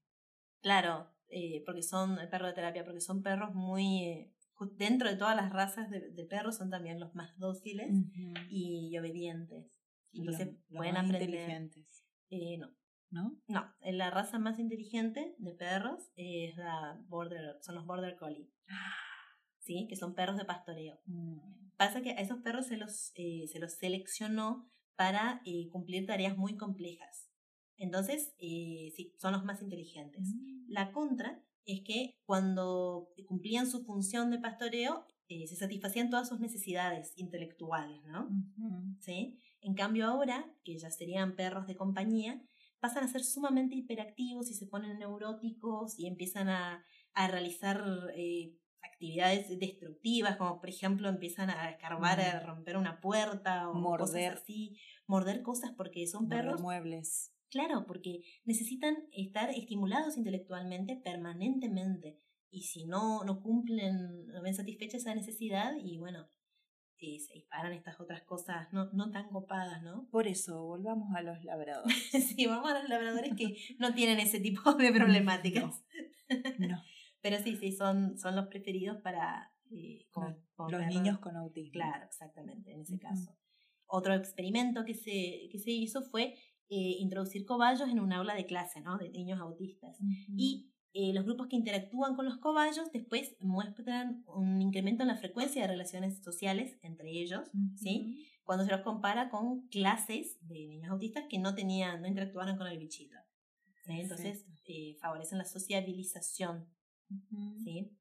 Claro, 0.62 1.10
eh, 1.28 1.64
porque 1.66 1.82
son 1.82 2.20
el 2.20 2.30
perro 2.30 2.48
de 2.48 2.54
terapia, 2.54 2.86
porque 2.86 3.02
son 3.02 3.24
perros 3.24 3.54
muy... 3.54 4.04
Eh, 4.06 4.34
dentro 4.78 5.10
de 5.10 5.18
todas 5.18 5.36
las 5.36 5.52
razas 5.52 5.90
de, 5.90 6.26
perros 6.30 6.58
son 6.58 6.70
también 6.70 7.00
los 7.00 7.14
más 7.16 7.38
dóciles 7.38 7.90
y 8.50 8.98
obedientes. 8.98 9.66
Entonces 10.14 10.56
pueden 10.70 10.96
aprender. 10.96 11.24
inteligentes. 11.24 12.06
Eh, 12.30 12.58
no. 12.58 12.70
¿No? 13.10 13.40
No, 13.48 13.72
la 13.82 14.10
raza 14.10 14.40
más 14.40 14.58
inteligente 14.58 15.36
de 15.38 15.54
perros 15.54 16.12
es 16.16 16.56
la 16.58 17.00
border, 17.08 17.58
son 17.62 17.76
los 17.76 17.86
border 17.86 18.16
collie. 18.16 18.50
¿Sí? 19.60 19.86
Que 19.88 19.96
son 19.96 20.16
perros 20.16 20.38
de 20.38 20.46
pastoreo. 20.46 21.00
Mm. 21.06 21.38
Pasa 21.78 22.02
que 22.02 22.12
a 22.12 22.22
esos 22.22 22.40
perros 22.42 22.68
se 22.68 22.78
los, 22.78 23.12
se 23.14 23.60
los 23.60 23.74
seleccionó 23.74 24.72
para 24.96 25.42
eh, 25.46 25.70
cumplir 25.72 26.06
tareas 26.06 26.38
muy 26.38 26.58
complejas. 26.58 27.30
Entonces, 27.78 28.34
eh, 28.40 28.92
sí, 28.96 29.14
son 29.20 29.34
los 29.34 29.44
más 29.44 29.62
inteligentes. 29.62 30.28
Mm. 30.28 30.72
La 30.72 30.92
contra 30.92 31.44
es 31.66 31.82
que 31.82 32.16
cuando 32.26 33.10
cumplían 33.28 33.70
su 33.70 33.84
función 33.84 34.32
de 34.32 34.40
pastoreo, 34.40 35.06
eh, 35.30 35.48
se 35.48 35.56
satisfacían 35.56 36.10
todas 36.10 36.28
sus 36.30 36.40
necesidades 36.40 37.14
intelectuales, 37.16 38.04
¿no? 38.06 38.30
¿Sí? 39.00 39.40
En 39.62 39.74
cambio 39.74 40.06
ahora, 40.06 40.46
que 40.64 40.78
ya 40.78 40.92
serían 40.92 41.36
perros 41.36 41.66
de 41.66 41.76
compañía, 41.76 42.44
pasan 42.80 43.06
a 43.06 43.08
ser 43.08 43.24
sumamente 43.24 43.76
hiperactivos 43.76 44.52
y 44.52 44.54
se 44.54 44.68
ponen 44.68 45.00
neuróticos 45.00 45.98
y 45.98 46.08
empiezan 46.08 46.50
a, 46.50 46.86
a 47.14 47.28
realizar 47.30 47.82
actividades 48.84 49.48
destructivas, 49.60 50.38
como 50.38 50.60
por 50.60 50.70
ejemplo 50.70 51.10
empiezan 51.10 51.50
a 51.50 51.70
escarbar, 51.70 52.20
a 52.22 52.40
romper 52.40 52.78
una 52.78 53.00
puerta 53.02 53.70
o 53.70 53.74
morder. 53.74 54.34
cosas 54.34 54.42
así, 54.44 54.78
morder 55.08 55.42
cosas 55.42 55.72
porque 55.76 56.08
son 56.08 56.28
perros. 56.28 56.62
muebles. 56.62 57.34
Claro, 57.50 57.86
porque 57.86 58.22
necesitan 58.46 58.96
estar 59.12 59.50
estimulados 59.52 60.18
intelectualmente 60.18 60.96
permanentemente. 61.04 62.20
Y 62.50 62.64
si 62.64 62.86
no, 62.86 63.24
no 63.24 63.42
cumplen, 63.42 64.28
no 64.28 64.42
ven 64.42 64.56
satisfecha 64.56 64.98
esa 64.98 65.14
necesidad, 65.14 65.74
y 65.84 65.98
bueno, 65.98 66.30
eh, 66.98 67.20
se 67.20 67.34
disparan 67.34 67.74
estas 67.74 68.00
otras 68.00 68.22
cosas 68.24 68.72
no, 68.72 68.90
no 68.94 69.12
tan 69.12 69.30
copadas, 69.30 69.84
¿no? 69.84 70.08
Por 70.10 70.28
eso, 70.28 70.64
volvamos 70.64 71.14
a 71.16 71.22
los 71.22 71.44
labradores. 71.44 71.96
sí, 72.36 72.46
vamos 72.46 72.72
a 72.72 72.80
los 72.80 72.90
labradores 72.90 73.34
que 73.36 73.56
no 73.80 73.94
tienen 73.94 74.20
ese 74.20 74.40
tipo 74.40 74.74
de 74.74 74.92
problemáticas. 74.92 75.84
No. 76.60 76.82
Pero 77.24 77.42
sí, 77.42 77.56
sí, 77.56 77.72
son, 77.72 78.18
son 78.18 78.36
los 78.36 78.48
preferidos 78.48 78.98
para 79.02 79.52
eh, 79.72 80.06
los 80.70 80.86
niños 80.88 81.20
con 81.20 81.38
autismo. 81.38 81.72
Claro, 81.72 82.06
exactamente, 82.06 82.72
en 82.72 82.82
ese 82.82 83.00
caso. 83.00 83.36
Otro 83.88 84.14
experimento 84.14 84.84
que 84.84 84.94
se, 84.94 85.48
que 85.50 85.58
se 85.58 85.72
hizo 85.72 86.02
fue 86.02 86.36
eh, 86.70 86.98
introducir 87.00 87.46
cobayos 87.46 87.90
en 87.90 88.02
un 88.02 88.12
aula 88.12 88.36
de 88.36 88.46
clase, 88.46 88.82
¿no? 88.82 88.98
De 88.98 89.10
niños 89.10 89.40
autistas. 89.40 89.98
Y 90.36 90.74
eh, 90.92 91.14
los 91.14 91.24
grupos 91.24 91.48
que 91.48 91.56
interactúan 91.56 92.16
con 92.16 92.26
los 92.26 92.40
cobayos 92.40 92.92
después 92.92 93.38
muestran 93.40 94.26
un 94.28 94.62
incremento 94.62 95.04
en 95.04 95.08
la 95.08 95.16
frecuencia 95.16 95.62
de 95.62 95.70
relaciones 95.70 96.22
sociales 96.22 96.78
entre 96.82 97.10
ellos, 97.10 97.50
¿sí? 97.78 98.28
Cuando 98.44 98.66
se 98.66 98.72
los 98.72 98.82
compara 98.82 99.30
con 99.30 99.68
clases 99.70 100.38
de 100.42 100.68
niños 100.68 100.92
autistas 100.92 101.24
que 101.30 101.40
no 101.40 101.56
tenían, 101.56 102.02
no 102.02 102.08
interactuaron 102.10 102.58
con 102.58 102.68
el 102.68 102.78
bichito. 102.78 103.16
Entonces, 103.88 104.46
eh, 104.66 104.96
favorecen 105.00 105.38
la 105.38 105.46
sociabilización, 105.46 106.68
¿sí? 107.64 107.92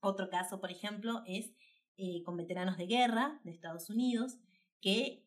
Otro 0.00 0.28
caso, 0.28 0.60
por 0.60 0.70
ejemplo, 0.70 1.22
es 1.26 1.54
eh, 1.96 2.22
con 2.24 2.36
veteranos 2.36 2.76
de 2.76 2.86
guerra 2.86 3.40
de 3.44 3.52
Estados 3.52 3.90
Unidos, 3.90 4.38
que 4.80 5.22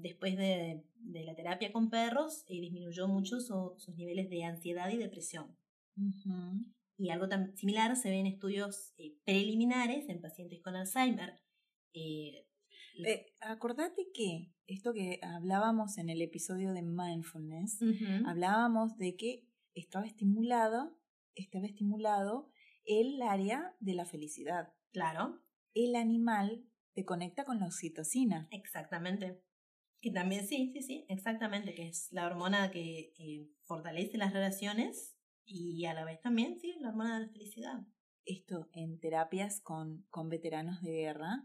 después 0.00 0.38
de, 0.38 0.82
de, 0.94 1.24
la 1.24 1.34
terapia 1.34 1.70
con 1.70 1.90
perros 1.90 2.46
disminuyó 2.46 3.08
mucho 3.08 3.38
sus 3.40 3.94
niveles 3.94 4.30
de 4.30 4.44
ansiedad 4.44 4.88
y 4.90 4.96
depresión. 4.96 5.54
Y 7.00 7.08
algo 7.08 7.28
tan 7.28 7.56
similar 7.56 7.96
se 7.96 8.10
ve 8.10 8.18
en 8.18 8.26
estudios 8.26 8.92
eh, 8.98 9.16
preliminares 9.24 10.10
en 10.10 10.20
pacientes 10.20 10.60
con 10.60 10.76
Alzheimer. 10.76 11.32
Eh, 11.94 12.46
eh, 13.02 13.26
acordate 13.40 14.10
que 14.12 14.52
esto 14.66 14.92
que 14.92 15.18
hablábamos 15.22 15.96
en 15.96 16.10
el 16.10 16.20
episodio 16.20 16.74
de 16.74 16.82
mindfulness, 16.82 17.78
hablábamos 18.26 18.98
de 18.98 19.16
que 19.16 19.46
estaba 19.74 20.04
estimulado, 20.04 20.94
estaba 21.34 21.66
estimulado 21.66 22.50
el 22.84 23.20
área 23.22 23.76
de 23.80 23.94
la 23.94 24.04
felicidad. 24.04 24.72
Claro. 24.92 25.40
El 25.74 25.94
animal 25.96 26.66
te 26.94 27.04
conecta 27.04 27.44
con 27.44 27.60
la 27.60 27.66
oxitocina. 27.66 28.48
Exactamente. 28.50 29.42
Que 30.00 30.10
también, 30.10 30.46
sí, 30.46 30.70
sí, 30.72 30.82
sí, 30.82 31.06
exactamente, 31.08 31.74
que 31.74 31.88
es 31.88 32.08
la 32.10 32.26
hormona 32.26 32.70
que 32.70 33.12
fortalece 33.64 34.16
las 34.16 34.32
relaciones 34.32 35.16
y 35.44 35.84
a 35.84 35.94
la 35.94 36.04
vez 36.04 36.20
también, 36.20 36.58
sí, 36.60 36.76
la 36.80 36.90
hormona 36.90 37.18
de 37.18 37.26
la 37.26 37.32
felicidad. 37.32 37.80
Esto 38.24 38.68
en 38.72 39.00
terapias 39.00 39.60
con, 39.60 40.06
con 40.10 40.28
veteranos 40.28 40.80
de 40.82 40.92
guerra, 40.92 41.44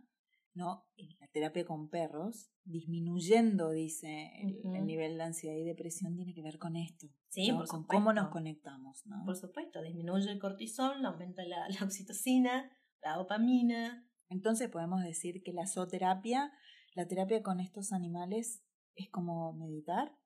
¿no? 0.56 0.86
En 0.98 1.10
la 1.20 1.28
terapia 1.28 1.66
con 1.66 1.90
perros, 1.90 2.50
disminuyendo, 2.64 3.72
dice, 3.72 4.32
el, 4.42 4.86
nivel 4.86 5.18
de 5.18 5.24
ansiedad 5.24 5.56
y 5.56 5.64
depresión 5.64 6.16
tiene 6.16 6.34
que 6.34 6.42
ver 6.42 6.58
con 6.58 6.76
esto. 6.76 7.08
Sí, 7.30 7.52
por 7.52 7.68
con 7.68 7.84
cómo 7.84 8.14
nos 8.14 8.30
conectamos, 8.30 9.06
¿no? 9.06 9.24
Por 9.26 9.36
supuesto, 9.36 9.82
disminuye 9.82 10.32
el 10.32 10.40
cortisol, 10.40 11.06
aumenta 11.06 11.44
la, 11.44 11.68
la 11.70 11.86
oxitocina, 11.86 12.72
la 13.04 13.18
dopamina. 13.18 14.10
Entonces 14.30 14.70
podemos 14.70 15.04
decir 15.04 15.44
que 15.44 15.54
la 15.54 15.68
zooterapia, 15.68 16.52
la 16.96 17.08
terapia 17.08 17.44
con 17.44 17.60
estos 17.60 17.92
animales, 17.92 18.64
es 18.96 19.10
como 19.10 19.54
meditar. 19.54 20.18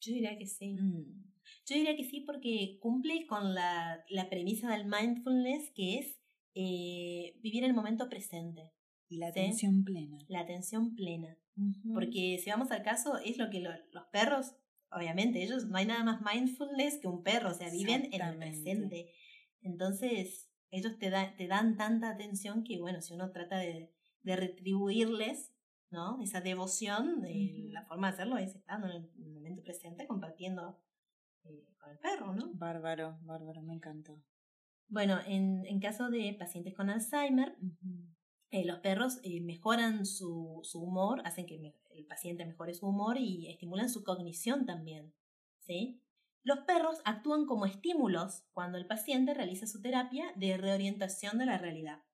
Yo 0.00 0.12
diría 0.12 0.38
que 0.38 0.46
sí. 0.46 0.74
Mm. 0.74 1.24
Yo 1.66 1.74
diría 1.74 1.96
que 1.96 2.04
sí 2.04 2.20
porque 2.20 2.78
cumple 2.80 3.26
con 3.26 3.54
la, 3.54 4.04
la 4.08 4.28
premisa 4.28 4.70
del 4.70 4.86
mindfulness 4.86 5.72
que 5.74 5.98
es 5.98 6.20
eh, 6.54 7.38
vivir 7.40 7.64
el 7.64 7.74
momento 7.74 8.08
presente. 8.08 8.72
Y 9.08 9.18
la 9.18 9.28
atención 9.28 9.84
plena. 9.84 10.18
La 10.28 10.40
atención 10.40 10.94
plena. 10.94 11.36
Porque 11.94 12.38
si 12.42 12.50
vamos 12.50 12.70
al 12.70 12.82
caso, 12.82 13.18
es 13.18 13.38
lo 13.38 13.48
que 13.48 13.60
los 13.60 14.04
perros, 14.12 14.54
obviamente, 14.90 15.42
ellos 15.42 15.66
no 15.66 15.78
hay 15.78 15.86
nada 15.86 16.04
más 16.04 16.20
mindfulness 16.20 16.98
que 16.98 17.08
un 17.08 17.22
perro, 17.22 17.50
o 17.50 17.54
sea, 17.54 17.70
viven 17.70 18.12
en 18.12 18.20
el 18.20 18.36
presente. 18.36 19.10
Entonces, 19.62 20.50
ellos 20.70 20.98
te, 20.98 21.10
da, 21.10 21.34
te 21.36 21.46
dan 21.46 21.76
tanta 21.76 22.10
atención 22.10 22.62
que, 22.62 22.78
bueno, 22.80 23.00
si 23.00 23.14
uno 23.14 23.30
trata 23.30 23.58
de, 23.58 23.90
de 24.22 24.36
retribuirles, 24.36 25.52
¿no? 25.90 26.20
Esa 26.20 26.40
devoción, 26.40 27.22
de, 27.22 27.68
la 27.70 27.84
forma 27.84 28.08
de 28.08 28.14
hacerlo 28.14 28.38
es 28.38 28.54
estando 28.54 28.88
en 28.88 29.08
el 29.18 29.30
momento 29.32 29.62
presente, 29.62 30.06
compartiendo 30.06 30.78
eh, 31.44 31.64
con 31.78 31.90
el 31.90 31.98
perro, 31.98 32.34
¿no? 32.34 32.50
Bárbaro, 32.54 33.18
bárbaro, 33.22 33.62
me 33.62 33.74
encantó. 33.74 34.20
Bueno, 34.88 35.18
en, 35.26 35.64
en 35.66 35.80
caso 35.80 36.10
de 36.10 36.34
pacientes 36.38 36.74
con 36.74 36.90
Alzheimer, 36.90 37.56
eh, 38.50 38.64
los 38.64 38.78
perros 38.78 39.18
eh, 39.22 39.40
mejoran 39.40 40.06
su, 40.06 40.60
su, 40.62 40.80
humor, 40.80 41.20
hacen 41.24 41.46
que 41.46 41.74
el 41.90 42.06
paciente 42.06 42.46
mejore 42.46 42.74
su 42.74 42.86
humor 42.86 43.18
y 43.18 43.48
estimulan 43.48 43.90
su 43.90 44.04
cognición 44.04 44.66
también. 44.66 45.12
¿sí? 45.60 46.00
Los 46.42 46.60
perros 46.60 47.00
actúan 47.04 47.46
como 47.46 47.66
estímulos 47.66 48.44
cuando 48.52 48.78
el 48.78 48.86
paciente 48.86 49.34
realiza 49.34 49.66
su 49.66 49.80
terapia 49.80 50.32
de 50.36 50.56
reorientación 50.56 51.38
de 51.38 51.46
la 51.46 51.58
realidad. 51.58 52.04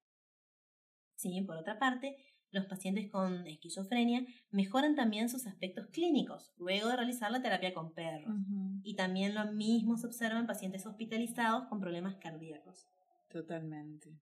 ¿Sí? 1.16 1.42
Por 1.42 1.59
otra 1.59 1.79
parte, 1.79 2.16
los 2.51 2.66
pacientes 2.66 3.11
con 3.11 3.47
esquizofrenia 3.47 4.27
mejoran 4.51 4.95
también 4.95 5.29
sus 5.29 5.47
aspectos 5.47 5.87
clínicos 5.88 6.53
luego 6.57 6.88
de 6.88 6.97
realizar 6.97 7.31
la 7.31 7.42
terapia 7.42 7.75
con 7.75 7.92
perros. 7.92 8.35
Y 8.83 8.95
también 8.97 9.35
lo 9.35 9.53
mismo 9.53 9.97
se 9.97 10.07
observa 10.07 10.38
en 10.38 10.47
pacientes 10.47 10.87
hospitalizados 10.87 11.68
con 11.68 11.81
problemas 11.81 12.16
cardíacos. 12.16 12.88
Totalmente. 13.29 14.18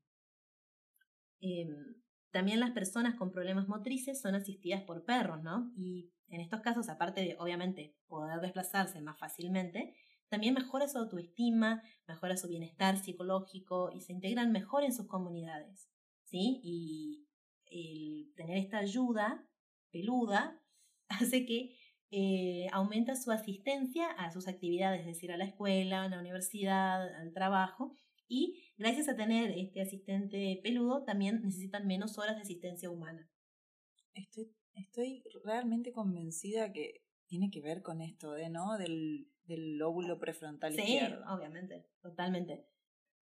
Em, 1.40 1.96
también 2.30 2.60
las 2.60 2.70
personas 2.70 3.16
con 3.16 3.32
problemas 3.32 3.66
motrices 3.66 4.20
son 4.20 4.34
asistidas 4.34 4.82
por 4.82 5.04
perros, 5.04 5.42
¿no? 5.42 5.72
Y 5.76 6.12
en 6.28 6.40
estos 6.40 6.60
casos, 6.60 6.88
aparte 6.88 7.22
de, 7.22 7.36
obviamente, 7.38 7.96
poder 8.06 8.40
desplazarse 8.40 9.00
más 9.00 9.18
fácilmente, 9.18 9.94
también 10.28 10.54
mejora 10.54 10.86
su 10.86 10.98
autoestima, 10.98 11.82
mejora 12.06 12.36
su 12.36 12.46
bienestar 12.46 12.96
psicológico 12.96 13.90
y 13.92 14.00
se 14.00 14.12
integran 14.12 14.52
mejor 14.52 14.84
en 14.84 14.94
sus 14.94 15.08
comunidades, 15.08 15.90
¿sí? 16.24 16.60
Y, 16.62 17.26
el 17.72 18.32
tener 18.34 18.58
esta 18.58 18.78
ayuda 18.78 19.46
peluda 19.92 20.60
hace 21.08 21.46
que 21.46 21.76
eh, 22.10 22.66
aumenta 22.72 23.14
su 23.14 23.30
asistencia 23.30 24.10
a 24.10 24.32
sus 24.32 24.48
actividades, 24.48 25.00
es 25.00 25.06
decir, 25.06 25.30
a 25.30 25.36
la 25.36 25.44
escuela, 25.44 26.02
a 26.02 26.08
la 26.08 26.18
universidad, 26.18 27.14
al 27.14 27.32
trabajo, 27.32 27.94
y 28.30 28.62
gracias 28.78 29.08
a 29.08 29.16
tener 29.16 29.50
este 29.50 29.80
asistente 29.80 30.60
peludo 30.62 31.02
también 31.02 31.42
necesitan 31.42 31.86
menos 31.86 32.16
horas 32.16 32.36
de 32.36 32.42
asistencia 32.42 32.88
humana. 32.88 33.28
Estoy, 34.14 34.54
estoy 34.74 35.24
realmente 35.44 35.92
convencida 35.92 36.72
que 36.72 37.02
tiene 37.26 37.50
que 37.50 37.60
ver 37.60 37.82
con 37.82 38.00
esto, 38.00 38.32
de, 38.32 38.48
¿no? 38.48 38.78
Del, 38.78 39.26
del 39.44 39.78
lóbulo 39.78 40.18
prefrontal 40.20 40.74
sí, 40.74 41.00
obviamente, 41.28 41.88
totalmente. 42.00 42.64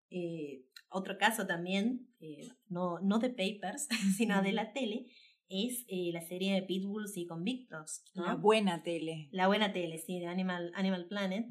Eh, 0.10 0.65
otro 0.89 1.17
caso 1.17 1.48
también, 1.48 2.13
eh, 2.20 2.50
no, 2.67 3.00
no 3.00 3.20
de 3.20 3.30
Papers, 3.30 3.88
sino 4.17 4.41
de 4.41 4.52
la 4.52 4.74
tele, 4.74 5.06
es 5.50 5.86
eh, 5.88 6.12
la 6.14 6.22
serie 6.22 6.54
de 6.54 6.64
Pitbulls 6.64 7.18
y 7.18 7.26
Convictos. 7.26 8.04
La 8.14 8.36
buena 8.36 8.84
tele. 8.84 9.30
La 9.32 9.48
buena 9.48 9.72
tele, 9.72 9.98
sí, 9.98 10.20
de 10.20 10.28
Animal, 10.28 10.72
Animal 10.76 11.08
Planet. 11.08 11.48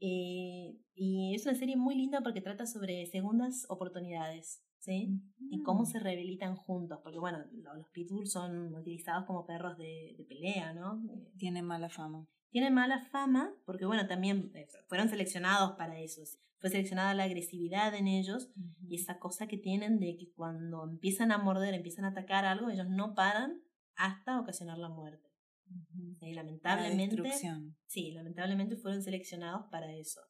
y 0.00 1.34
es 1.34 1.44
una 1.44 1.54
serie 1.54 1.76
muy 1.76 1.94
linda 1.94 2.22
porque 2.22 2.40
trata 2.40 2.66
sobre 2.66 3.06
segundas 3.06 3.66
oportunidades. 3.68 4.62
¿sí? 4.86 5.20
Y 5.50 5.62
cómo 5.62 5.84
se 5.84 5.98
rehabilitan 5.98 6.54
juntos, 6.54 7.00
porque 7.02 7.18
bueno, 7.18 7.44
los 7.52 7.88
pitbulls 7.90 8.30
son 8.30 8.74
utilizados 8.74 9.24
como 9.26 9.44
perros 9.44 9.76
de, 9.76 10.14
de 10.16 10.24
pelea, 10.24 10.74
¿no? 10.74 11.02
Tienen 11.36 11.64
mala 11.64 11.88
fama. 11.88 12.28
Tienen 12.56 12.72
mala 12.72 13.00
fama 13.10 13.52
porque 13.66 13.84
bueno, 13.84 14.06
también 14.06 14.50
fueron 14.88 15.10
seleccionados 15.10 15.72
para 15.76 15.98
eso 15.98 16.22
fue 16.58 16.70
seleccionada 16.70 17.12
la 17.12 17.24
agresividad 17.24 17.94
en 17.94 18.08
ellos 18.08 18.50
y 18.88 18.96
esa 18.96 19.18
cosa 19.18 19.46
que 19.46 19.58
tienen 19.58 19.98
de 19.98 20.16
que 20.16 20.32
cuando 20.32 20.84
empiezan 20.84 21.32
a 21.32 21.36
morder, 21.36 21.74
empiezan 21.74 22.06
a 22.06 22.08
atacar 22.08 22.46
algo, 22.46 22.70
ellos 22.70 22.88
no 22.88 23.14
paran 23.14 23.60
hasta 23.94 24.40
ocasionar 24.40 24.78
la 24.78 24.88
muerte. 24.88 25.28
Y 26.22 26.32
lamentablemente, 26.32 27.22
sí, 27.86 28.12
lamentablemente 28.12 28.76
fueron 28.76 29.02
seleccionados 29.02 29.66
para 29.70 29.94
eso. 29.94 30.22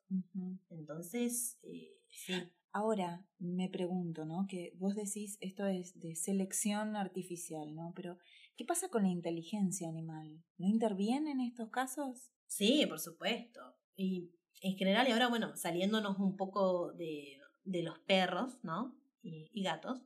Entonces, 0.69 1.61
eh, 1.63 1.93
sí. 2.09 2.35
Ahora 2.73 3.25
me 3.39 3.69
pregunto, 3.69 4.25
¿no? 4.27 4.47
Que 4.49 4.73
vos 4.77 4.95
decís 4.95 5.39
esto 5.41 5.65
es 5.67 5.99
de 5.99 6.17
selección 6.17 6.97
artificial, 6.97 7.75
¿no? 7.75 7.93
Pero 7.95 8.19
¿qué 8.57 8.65
pasa 8.65 8.89
con 8.89 9.03
la 9.03 9.11
inteligencia 9.11 9.89
animal? 9.89 10.43
¿No 10.59 10.67
interviene 10.67 11.33
en 11.33 11.41
estos 11.41 11.71
casos? 11.71 12.31
Sí, 12.47 12.87
por 12.87 13.01
supuesto. 13.01 13.61
Y 13.95 14.31
en 14.63 14.77
general, 14.77 15.09
y 15.09 15.13
ahora, 15.13 15.29
bueno, 15.29 15.57
saliéndonos 15.57 16.19
un 16.19 16.37
poco 16.37 16.93
de, 16.93 17.39
de 17.65 17.83
los 17.83 17.99
perros, 18.01 18.59
¿no? 18.63 18.97
Y, 19.23 19.63
gatos, 19.63 20.01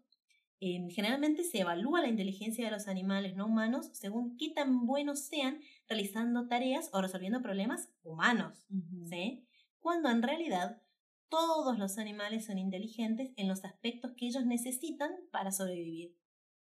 eh, 0.60 0.80
generalmente 0.90 1.44
se 1.44 1.60
evalúa 1.60 2.00
la 2.00 2.08
inteligencia 2.08 2.64
de 2.64 2.70
los 2.70 2.88
animales 2.88 3.36
no 3.36 3.46
humanos 3.46 3.90
según 3.92 4.38
qué 4.38 4.48
tan 4.48 4.86
buenos 4.86 5.20
sean 5.20 5.60
realizando 5.88 6.48
tareas 6.48 6.88
o 6.94 7.02
resolviendo 7.02 7.42
problemas 7.42 7.90
humanos, 8.02 8.66
¿sí? 9.10 9.46
Cuando 9.78 10.08
en 10.08 10.22
realidad 10.22 10.80
todos 11.28 11.78
los 11.78 11.98
animales 11.98 12.46
son 12.46 12.56
inteligentes 12.56 13.32
en 13.36 13.46
los 13.46 13.62
aspectos 13.64 14.12
que 14.16 14.26
ellos 14.26 14.46
necesitan 14.46 15.12
para 15.30 15.52
sobrevivir, 15.52 16.16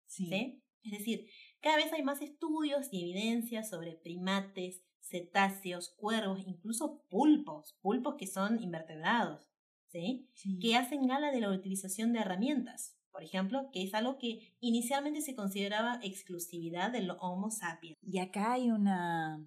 ¿sí? 0.06 0.62
Es 0.86 0.98
decir, 0.98 1.26
cada 1.60 1.76
vez 1.76 1.92
hay 1.92 2.02
más 2.02 2.22
estudios 2.22 2.88
y 2.92 3.02
evidencias 3.02 3.68
sobre 3.68 3.96
primates, 3.96 4.82
cetáceos, 5.00 5.94
cuervos, 5.96 6.40
incluso 6.46 7.02
pulpos, 7.08 7.76
pulpos 7.80 8.16
que 8.16 8.26
son 8.26 8.62
invertebrados, 8.62 9.50
¿sí? 9.88 10.28
Que 10.60 10.76
hacen 10.76 11.06
gala 11.06 11.30
de 11.30 11.40
la 11.40 11.50
utilización 11.50 12.12
de 12.12 12.20
herramientas, 12.20 12.96
por 13.10 13.22
ejemplo, 13.22 13.70
que 13.72 13.82
es 13.82 13.94
algo 13.94 14.18
que 14.18 14.54
inicialmente 14.60 15.22
se 15.22 15.34
consideraba 15.34 16.00
exclusividad 16.02 16.92
del 16.92 17.10
Homo 17.20 17.50
sapiens. 17.50 17.96
Y 18.02 18.18
acá 18.18 18.52
hay 18.52 18.70
una, 18.70 19.42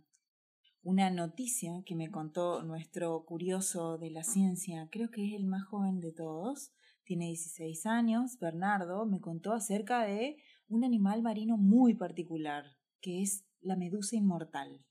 una 0.82 1.12
noticia 1.12 1.84
que 1.86 1.96
me 1.96 2.10
contó 2.10 2.64
nuestro 2.64 3.26
curioso 3.26 3.98
de 3.98 4.12
la 4.12 4.24
ciencia, 4.24 4.88
creo 4.92 5.12
que 5.12 5.28
es 5.28 5.34
el 5.34 5.46
más 5.46 5.66
joven 5.66 6.00
de 6.00 6.14
todos, 6.14 6.72
tiene 7.04 7.26
16 7.28 7.86
años, 7.86 8.38
Bernardo, 8.40 9.06
me 9.06 9.20
contó 9.20 9.54
acerca 9.54 10.04
de 10.04 10.38
un 10.70 10.84
animal 10.84 11.22
marino 11.22 11.58
muy 11.58 11.96
particular, 11.96 12.66
que 13.02 13.22
es 13.22 13.46
la 13.60 13.76
medusa 13.76 14.16
inmortal. 14.16 14.86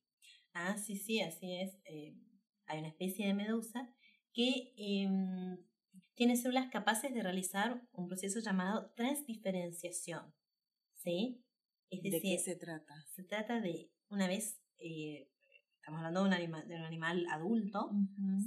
Ah, 0.53 0.77
sí, 0.77 0.97
sí, 0.97 1.21
así 1.21 1.55
es. 1.55 1.79
Eh, 1.85 2.14
hay 2.67 2.81
una 2.81 2.88
especie 2.88 3.27
de 3.27 3.35
medusa 3.35 3.95
que 4.33 4.75
em, 4.77 5.57
tiene 6.14 6.37
células 6.37 6.71
capaces 6.71 7.14
de 7.14 7.23
realizar 7.23 7.83
un 7.93 8.09
proceso 8.09 8.41
llamado 8.41 8.93
transdiferenciación. 8.97 10.35
¿Sí? 10.95 11.45
Es 11.91 12.03
decir, 12.03 12.23
¿De 12.23 12.29
qué 12.29 12.38
se 12.38 12.57
trata? 12.57 12.95
Se 13.14 13.23
trata 13.23 13.61
de, 13.61 13.91
una 14.11 14.27
vez, 14.27 14.61
eh, 14.79 15.31
estamos 15.77 15.99
hablando 15.99 16.23
de 16.23 16.29
un 16.29 16.35
animal, 16.35 16.69
de 16.69 16.77
un 16.77 16.83
animal 16.83 17.27
adulto, 17.31 17.91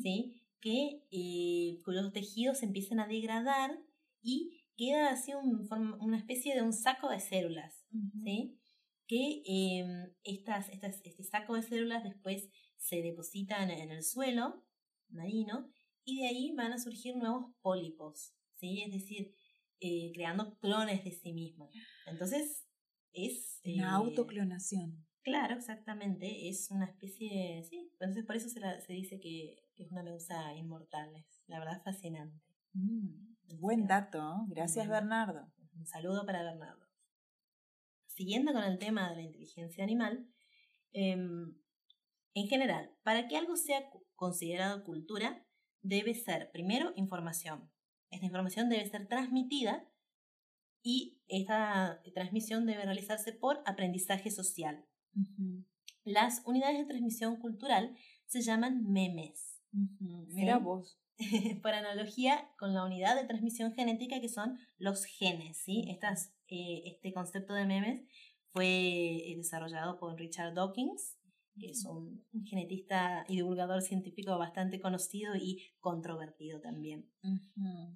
¿sí? 0.04 0.44
Que, 0.60 1.08
eh, 1.10 1.82
cuyos 1.84 2.13
tejidos 2.13 2.60
se 2.60 2.65
empiezan 2.65 3.00
a 3.00 3.08
degradar 3.08 3.80
y 4.22 4.61
queda 4.82 5.12
así 5.12 5.34
un, 5.36 5.67
una 6.00 6.17
especie 6.17 6.56
de 6.56 6.63
un 6.63 6.74
saco 6.74 7.10
de 7.10 7.20
células, 7.20 7.86
¿sí? 8.24 8.60
Que 9.08 9.44
em, 9.46 10.12
estas, 10.24 10.70
estas, 10.70 11.02
este 11.04 11.24
saco 11.24 11.54
de 11.54 11.62
células 11.62 12.04
después 12.04 12.50
se 12.78 13.04
depositan 13.04 13.70
en 13.70 13.91
el 13.91 14.04
suelo 14.04 14.65
marino 15.10 15.72
y 16.04 16.22
de 16.22 16.28
ahí 16.30 16.52
van 16.56 16.74
a 16.74 16.80
surgir 16.80 17.15
nuevos 17.15 17.54
pólipos, 17.62 18.34
¿sí? 18.56 18.82
Es 18.82 18.91
decir, 18.91 19.36
eh, 19.82 20.12
creando 20.15 20.58
clones 20.58 21.04
de 21.04 21.12
sí 21.12 21.32
mismos. 21.32 21.70
Entonces, 22.08 22.65
es... 23.13 23.62
Una 23.63 23.89
eh, 23.89 23.91
autoclonación. 23.91 25.06
Claro, 25.22 25.58
exactamente. 25.58 26.50
Es 26.50 26.72
una 26.72 26.86
especie... 26.86 27.63
Sí, 27.70 27.89
entonces 27.91 28.26
por 28.26 28.36
eso 28.36 28.50
se, 28.50 28.60
se 28.82 28.94
dice 28.94 29.20
que, 29.20 29.62
es 29.76 29.91
una 29.91 30.02
medusa 30.02 30.56
inmortal. 30.56 31.15
Es 31.15 31.44
la 31.46 31.60
verdad 31.60 31.84
fascinante. 31.84 32.41
Mm. 32.74 33.31
Buen 33.60 33.86
dato, 33.86 34.46
gracias 34.48 34.88
Bernardo. 34.88 35.52
Un 35.74 35.86
saludo 35.86 36.26
para 36.26 36.44
Bernardo. 36.44 36.88
Siguiendo 38.08 38.54
con 38.54 38.64
el 38.64 38.78
tema 38.80 39.10
de 39.10 39.16
la 39.16 39.22
inteligencia 39.24 39.84
animal, 39.84 40.28
em, 40.94 41.56
en 42.34 42.48
general, 42.48 42.96
para 43.04 43.28
que 43.28 43.38
algo 43.38 43.58
sea 43.58 43.90
considerado 44.16 44.84
cultura, 44.84 45.46
debe 45.82 46.14
ser 46.14 46.52
primero 46.52 46.94
información. 46.96 47.70
Esta 48.10 48.26
información 48.26 48.70
debe 48.70 48.90
ser 48.90 49.08
transmitida 49.08 49.86
y 50.82 51.22
esta 51.28 52.02
transmisión 52.14 52.66
debe 52.66 52.86
realizarse 52.86 53.34
por 53.34 53.62
aprendizaje 53.66 54.32
social. 54.32 54.86
Las 56.04 56.42
unidades 56.46 56.80
de 56.80 56.86
transmisión 56.86 57.38
cultural 57.38 57.96
se 58.28 58.42
llaman 58.42 58.92
memes. 58.92 59.51
Mira 59.71 60.57
vos. 60.57 60.97
por 61.62 61.73
analogía 61.73 62.49
con 62.57 62.73
la 62.73 62.84
unidad 62.84 63.15
de 63.15 63.27
transmisión 63.27 63.73
genética 63.73 64.19
que 64.19 64.29
son 64.29 64.57
los 64.77 65.05
genes, 65.05 65.57
¿sí? 65.57 65.86
Estas, 65.89 66.34
eh, 66.47 66.84
este 66.86 67.13
concepto 67.13 67.53
de 67.53 67.65
memes 67.65 68.03
fue 68.51 68.65
eh, 68.67 69.36
desarrollado 69.38 69.99
por 69.99 70.17
Richard 70.17 70.53
Dawkins, 70.53 71.17
que 71.60 71.69
es 71.69 71.86
un, 71.86 72.25
genetista 72.45 73.25
y 73.27 73.36
divulgador 73.36 73.81
científico 73.81 74.38
bastante 74.38 74.79
conocido 74.79 75.36
y 75.36 75.62
controvertido 75.79 76.60
también. 76.62 77.10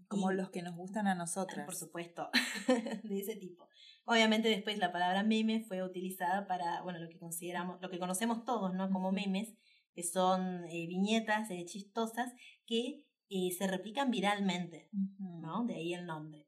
Como 0.07 0.31
los 0.31 0.49
que 0.49 0.61
nos 0.61 0.75
gustan 0.75 1.07
a 1.07 1.15
nosotras. 1.15 1.65
Por 1.65 1.75
supuesto, 1.75 2.29
de 3.03 3.19
ese 3.19 3.35
tipo. 3.35 3.67
Obviamente 4.05 4.49
después 4.49 4.77
la 4.77 4.91
palabra 4.91 5.23
meme 5.23 5.61
fue 5.61 5.83
utilizada 5.83 6.47
para, 6.47 6.83
bueno, 6.83 6.99
lo 6.99 7.09
que 7.09 7.17
consideramos, 7.17 7.81
lo 7.81 7.89
que 7.89 7.97
conocemos 7.97 8.45
todos, 8.45 8.73
¿no? 8.73 8.89
Como 8.91 9.11
memes, 9.11 9.55
que 9.95 10.03
son 10.03 10.65
eh, 10.65 10.85
viñetas 10.87 11.49
chistosas 11.65 12.33
que 12.65 13.05
eh, 13.29 13.51
se 13.57 13.65
replican 13.65 14.11
viralmente, 14.11 14.89
¿no? 15.17 15.65
De 15.65 15.75
ahí 15.75 15.93
el 15.93 16.05
nombre. 16.05 16.47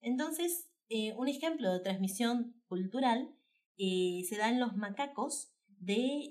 Entonces, 0.00 0.68
eh, 0.88 1.14
un 1.14 1.28
ejemplo 1.28 1.72
de 1.72 1.78
transmisión 1.78 2.60
cultural 2.66 3.32
eh, 3.78 4.22
se 4.28 4.36
da 4.36 4.48
en 4.48 4.58
los 4.58 4.76
macacos 4.76 5.52
de 5.68 6.28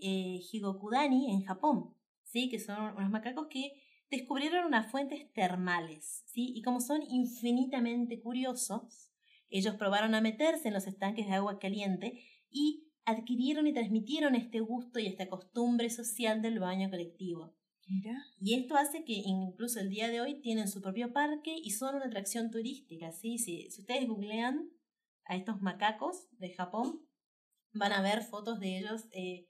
Higokudani 0.52 1.32
en 1.32 1.44
Japón, 1.44 1.96
¿sí? 2.24 2.50
Que 2.50 2.60
son 2.60 2.96
unos 2.98 3.10
macacos 3.10 3.48
que 3.50 3.72
descubrieron 4.10 4.66
unas 4.66 4.92
fuentes 4.92 5.32
termales, 5.32 6.24
¿sí? 6.28 6.52
Y 6.54 6.62
como 6.64 6.82
son 6.82 7.02
infinitamente 7.10 8.22
curiosos, 8.22 9.10
ellos 9.50 9.76
probaron 9.76 10.16
a 10.16 10.22
meterse 10.22 10.68
en 10.68 10.74
los 10.74 10.86
estanques 10.86 11.28
de 11.28 11.34
agua 11.34 11.60
caliente 11.60 12.22
y 12.50 12.91
adquirieron 13.06 13.68
y 13.68 13.74
transmitieron 13.74 14.36
este 14.36 14.60
gusto 14.60 15.00
y 15.00 15.08
esta 15.08 15.28
costumbre 15.30 15.90
social 15.90 16.42
del 16.42 16.60
baño 16.60 16.90
colectivo. 16.90 17.56
Y 18.40 18.54
esto 18.56 18.76
hace 18.78 19.04
que 19.04 19.14
incluso 19.14 19.80
el 19.80 19.90
día 19.90 20.08
de 20.08 20.22
hoy 20.22 20.40
tienen 20.42 20.68
su 20.68 20.82
propio 20.82 21.12
parque 21.12 21.56
y 21.62 21.72
son 21.72 21.96
una 21.96 22.06
atracción 22.06 22.50
turística. 22.50 23.12
¿sí? 23.12 23.38
Si, 23.38 23.70
si 23.70 23.82
ustedes 23.82 24.08
googlean 24.08 24.70
a 25.26 25.36
estos 25.36 25.62
macacos 25.62 26.30
de 26.38 26.54
Japón, 26.54 27.06
van 27.74 27.92
a 27.92 28.02
ver 28.02 28.22
fotos 28.22 28.60
de 28.60 28.80
ellos 28.80 29.08
eh, 29.12 29.50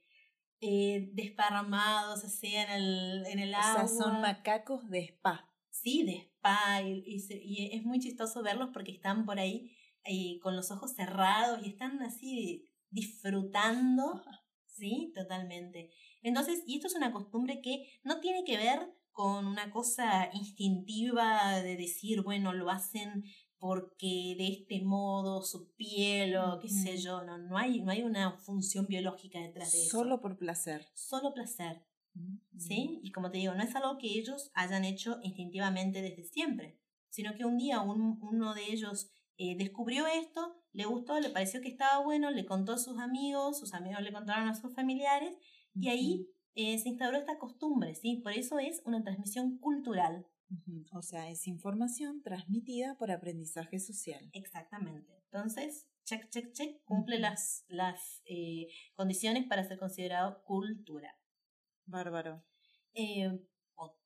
eh, 0.59 1.09
desparramados 1.13 2.23
así 2.23 2.55
en 2.55 2.71
el, 2.71 3.25
en 3.27 3.39
el 3.39 3.53
agua. 3.53 3.83
O 3.83 3.87
sea, 3.87 3.97
son 3.97 4.21
macacos 4.21 4.89
de 4.89 5.05
spa. 5.05 5.47
Sí, 5.69 6.03
de 6.03 6.17
spa. 6.17 6.81
Y, 6.81 7.03
y, 7.05 7.75
es 7.75 7.83
muy 7.83 7.99
chistoso 7.99 8.41
verlos 8.41 8.69
porque 8.73 8.91
están 8.91 9.25
por 9.25 9.39
ahí 9.39 9.71
eh, 10.03 10.39
con 10.41 10.55
los 10.55 10.71
ojos 10.71 10.93
cerrados 10.95 11.63
y 11.63 11.69
están 11.69 12.01
así 12.01 12.70
disfrutando. 12.91 14.21
Sí, 14.65 15.11
totalmente. 15.15 15.91
Entonces, 16.21 16.63
y 16.67 16.75
esto 16.75 16.87
es 16.87 16.95
una 16.95 17.11
costumbre 17.11 17.61
que 17.61 17.87
no 18.03 18.19
tiene 18.19 18.43
que 18.43 18.57
ver 18.57 18.79
con 19.11 19.45
una 19.45 19.71
cosa 19.71 20.29
instintiva 20.33 21.61
de 21.61 21.75
decir, 21.75 22.21
bueno, 22.21 22.53
lo 22.53 22.69
hacen 22.69 23.23
porque 23.57 24.35
de 24.37 24.47
este 24.47 24.81
modo 24.81 25.43
su 25.43 25.75
piel 25.75 26.35
o 26.37 26.59
qué 26.59 26.67
sé 26.67 26.97
yo, 26.97 27.23
no, 27.23 27.37
no, 27.37 27.57
hay, 27.57 27.81
no 27.81 27.91
hay 27.91 28.01
una 28.01 28.39
función 28.39 28.87
biológica 28.87 29.39
detrás 29.39 29.71
de 29.71 29.83
eso. 29.83 29.99
Solo 29.99 30.19
por 30.19 30.37
placer. 30.37 30.87
Solo 30.95 31.33
placer. 31.33 31.85
¿Sí? 32.57 32.99
Y 33.03 33.11
como 33.11 33.29
te 33.29 33.37
digo, 33.37 33.53
no 33.53 33.63
es 33.63 33.75
algo 33.75 33.97
que 33.97 34.07
ellos 34.07 34.51
hayan 34.53 34.83
hecho 34.83 35.19
instintivamente 35.21 36.01
desde 36.01 36.23
siempre, 36.23 36.79
sino 37.09 37.35
que 37.35 37.45
un 37.45 37.57
día 37.57 37.81
uno 37.81 38.53
de 38.53 38.71
ellos 38.71 39.11
eh, 39.43 39.55
descubrió 39.57 40.05
esto, 40.05 40.55
le 40.71 40.85
gustó, 40.85 41.19
le 41.19 41.31
pareció 41.31 41.61
que 41.61 41.67
estaba 41.69 42.03
bueno, 42.03 42.29
le 42.29 42.45
contó 42.45 42.73
a 42.73 42.77
sus 42.77 42.99
amigos, 42.99 43.57
sus 43.57 43.73
amigos 43.73 44.03
le 44.03 44.13
contaron 44.13 44.47
a 44.47 44.53
sus 44.53 44.71
familiares 44.75 45.35
y 45.73 45.89
ahí 45.89 46.27
eh, 46.53 46.77
se 46.77 46.89
instauró 46.89 47.17
esta 47.17 47.39
costumbre, 47.39 47.95
¿sí? 47.95 48.21
Por 48.21 48.33
eso 48.33 48.59
es 48.59 48.83
una 48.85 49.01
transmisión 49.01 49.57
cultural. 49.57 50.27
O 50.93 51.01
sea, 51.01 51.27
es 51.31 51.47
información 51.47 52.21
transmitida 52.21 52.95
por 52.99 53.09
aprendizaje 53.09 53.79
social. 53.79 54.29
Exactamente. 54.33 55.11
Entonces, 55.31 55.87
check, 56.03 56.29
check, 56.29 56.51
check, 56.51 56.83
cumple 56.83 57.17
las, 57.17 57.65
las 57.67 58.21
eh, 58.25 58.67
condiciones 58.93 59.47
para 59.47 59.63
ser 59.63 59.79
considerado 59.79 60.43
cultura. 60.43 61.17
Bárbaro. 61.87 62.45
Eh, 62.93 63.39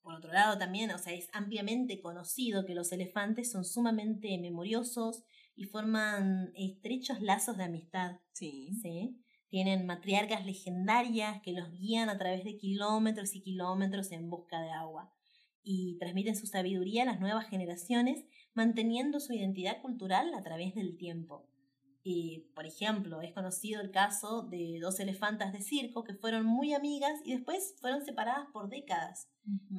por 0.02 0.16
otro 0.16 0.32
lado, 0.32 0.58
también, 0.58 0.92
o 0.92 0.98
sea, 0.98 1.14
es 1.14 1.30
ampliamente 1.34 2.00
conocido 2.02 2.66
que 2.66 2.76
los 2.76 2.92
elefantes 2.92 3.52
son 3.52 3.66
sumamente 3.66 4.38
memoriosos 4.38 5.24
y 5.56 5.66
forman 5.66 6.52
estrechos 6.56 7.22
lazos 7.22 7.58
de 7.58 7.64
amistad. 7.64 8.18
Sí. 8.34 8.70
¿sí? 8.82 9.18
Tienen 9.50 9.86
matriarcas 9.86 10.46
legendarias 10.46 11.42
que 11.42 11.54
los 11.54 11.72
guían 11.72 12.10
a 12.10 12.18
través 12.18 12.44
de 12.44 12.58
kilómetros 12.58 13.36
y 13.36 13.42
kilómetros 13.42 14.12
en 14.12 14.30
busca 14.30 14.62
de 14.62 14.72
agua 14.72 15.12
y 15.64 15.98
transmiten 15.98 16.36
su 16.36 16.46
sabiduría 16.46 17.04
a 17.04 17.06
las 17.06 17.20
nuevas 17.20 17.48
generaciones, 17.50 18.24
manteniendo 18.54 19.20
su 19.20 19.34
identidad 19.34 19.82
cultural 19.82 20.34
a 20.36 20.44
través 20.44 20.76
del 20.76 20.96
tiempo. 20.96 21.50
Y, 22.08 22.52
por 22.54 22.68
ejemplo, 22.68 23.20
es 23.22 23.34
conocido 23.34 23.82
el 23.82 23.90
caso 23.90 24.44
de 24.44 24.78
dos 24.80 25.00
elefantas 25.00 25.52
de 25.52 25.62
circo 25.62 26.04
que 26.04 26.14
fueron 26.14 26.46
muy 26.46 26.76
amigas 26.76 27.20
y 27.26 27.34
después 27.34 27.74
fueron 27.82 28.06
separadas 28.06 28.48
por 28.54 28.70
décadas. 28.70 29.28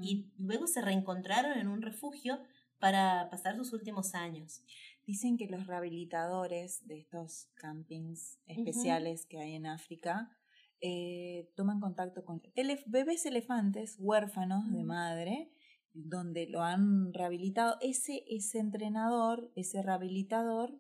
Y 0.03 0.33
luego 0.37 0.67
se 0.67 0.83
reencontraron 0.83 1.57
en 1.57 1.69
un 1.69 1.83
refugio 1.83 2.41
para 2.81 3.31
pasar 3.31 3.55
sus 3.55 3.73
últimos 3.73 4.17
años. 4.17 4.65
Dicen 5.07 5.37
que 5.37 5.47
los 5.47 5.69
rehabilitadores 5.69 6.85
de 6.89 6.99
estos 6.99 7.49
campings 7.55 8.41
especiales 8.47 9.25
que 9.27 9.39
hay 9.39 9.55
en 9.55 9.67
África 9.67 10.37
eh, 10.81 11.49
toman 11.55 11.79
contacto 11.79 12.25
con 12.25 12.43
bebés 12.87 13.25
elefantes 13.25 13.99
huérfanos 14.01 14.69
de 14.73 14.83
madre, 14.83 15.53
donde 15.93 16.49
lo 16.49 16.63
han 16.63 17.15
rehabilitado. 17.15 17.77
Ese, 17.81 18.25
ese 18.27 18.59
entrenador, 18.59 19.53
ese 19.55 19.81
rehabilitador, 19.81 20.77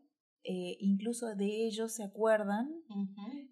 eh, 0.49 0.77
incluso 0.81 1.35
de 1.35 1.67
ellos 1.67 1.93
se 1.93 2.05
acuerdan, 2.05 2.71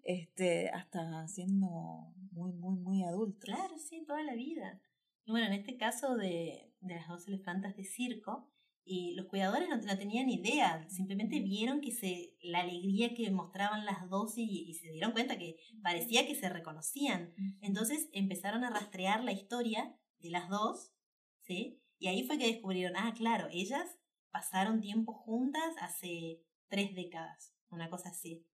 este, 0.03 0.69
hasta 0.69 1.27
siendo 1.27 2.13
muy, 2.31 2.53
muy, 2.53 2.77
muy 2.77 3.03
adultos. 3.03 3.43
Claro, 3.43 3.77
sí, 3.77 4.05
toda 4.05 4.23
la 4.23 4.35
vida. 4.35 4.81
Y 5.25 5.31
bueno, 5.31 5.47
en 5.47 5.53
este 5.53 5.77
caso 5.77 6.15
de, 6.15 6.73
de 6.79 6.95
las 6.95 7.07
dos 7.07 7.27
elefantas 7.27 7.75
de 7.75 7.83
circo, 7.83 8.49
y 8.87 9.15
los 9.15 9.25
cuidadores 9.25 9.67
no, 9.67 9.97
tenían 9.97 10.29
idea, 10.29 10.87
simplemente 10.89 11.39
vieron 11.39 11.81
que 11.81 11.91
se, 11.91 12.37
la 12.43 12.59
alegría 12.59 13.15
que 13.15 13.31
mostraban 13.31 13.83
las 13.83 14.07
dos 14.09 14.37
y, 14.37 14.71
se 14.75 14.91
dieron 14.91 15.11
cuenta 15.11 15.39
que 15.39 15.57
parecía 15.81 16.27
que 16.27 16.35
se 16.35 16.49
reconocían. 16.49 17.33
Entonces 17.61 18.09
empezaron 18.13 18.63
a 18.63 18.69
rastrear 18.69 19.23
la 19.23 19.31
historia 19.31 19.97
de 20.19 20.29
las 20.29 20.49
dos, 20.49 20.93
¿sí? 21.41 21.81
Y 21.97 22.07
ahí 22.07 22.27
fue 22.27 22.37
que 22.37 22.45
descubrieron, 22.45 22.95
ah, 22.95 23.13
claro, 23.17 23.47
ellas 23.51 23.97
pasaron 24.29 24.81
tiempo 24.81 25.13
juntas 25.13 25.73
hace 25.79 26.43
tres 26.67 26.95
décadas, 26.95 27.53
una 27.69 27.89
cosa 27.89 28.09
así. 28.09 28.45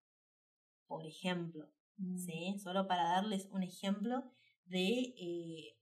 Por 0.87 1.05
ejemplo, 1.05 1.71
¿sí? 2.17 2.53
Mm. 2.55 2.59
Solo 2.59 2.87
para 2.87 3.03
darles 3.03 3.47
un 3.51 3.63
ejemplo 3.63 4.23
de 4.65 5.13
eh, 5.17 5.77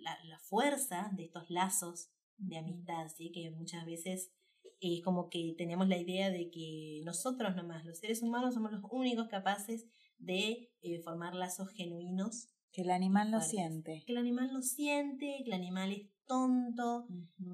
la, 0.00 0.18
la 0.24 0.38
fuerza 0.38 1.10
de 1.14 1.24
estos 1.24 1.48
lazos 1.50 2.10
de 2.36 2.58
amistad, 2.58 3.08
¿sí? 3.08 3.30
Que 3.32 3.50
muchas 3.50 3.86
veces 3.86 4.32
es 4.80 5.02
como 5.02 5.28
que 5.28 5.54
tenemos 5.56 5.88
la 5.88 5.96
idea 5.96 6.30
de 6.30 6.50
que 6.50 7.02
nosotros 7.04 7.54
nomás, 7.54 7.84
los 7.84 7.98
seres 7.98 8.22
humanos, 8.22 8.54
somos 8.54 8.72
los 8.72 8.82
únicos 8.90 9.28
capaces 9.28 9.86
de 10.18 10.72
eh, 10.82 11.00
formar 11.02 11.34
lazos 11.34 11.70
genuinos. 11.70 12.48
Que 12.72 12.82
el 12.82 12.90
animal 12.90 13.30
lo 13.30 13.40
siente. 13.40 14.02
Que 14.06 14.12
el 14.12 14.18
animal 14.18 14.52
lo 14.52 14.62
siente, 14.62 15.42
que 15.44 15.50
el 15.50 15.52
animal 15.52 15.92
es 15.92 16.08
tonto. 16.26 17.06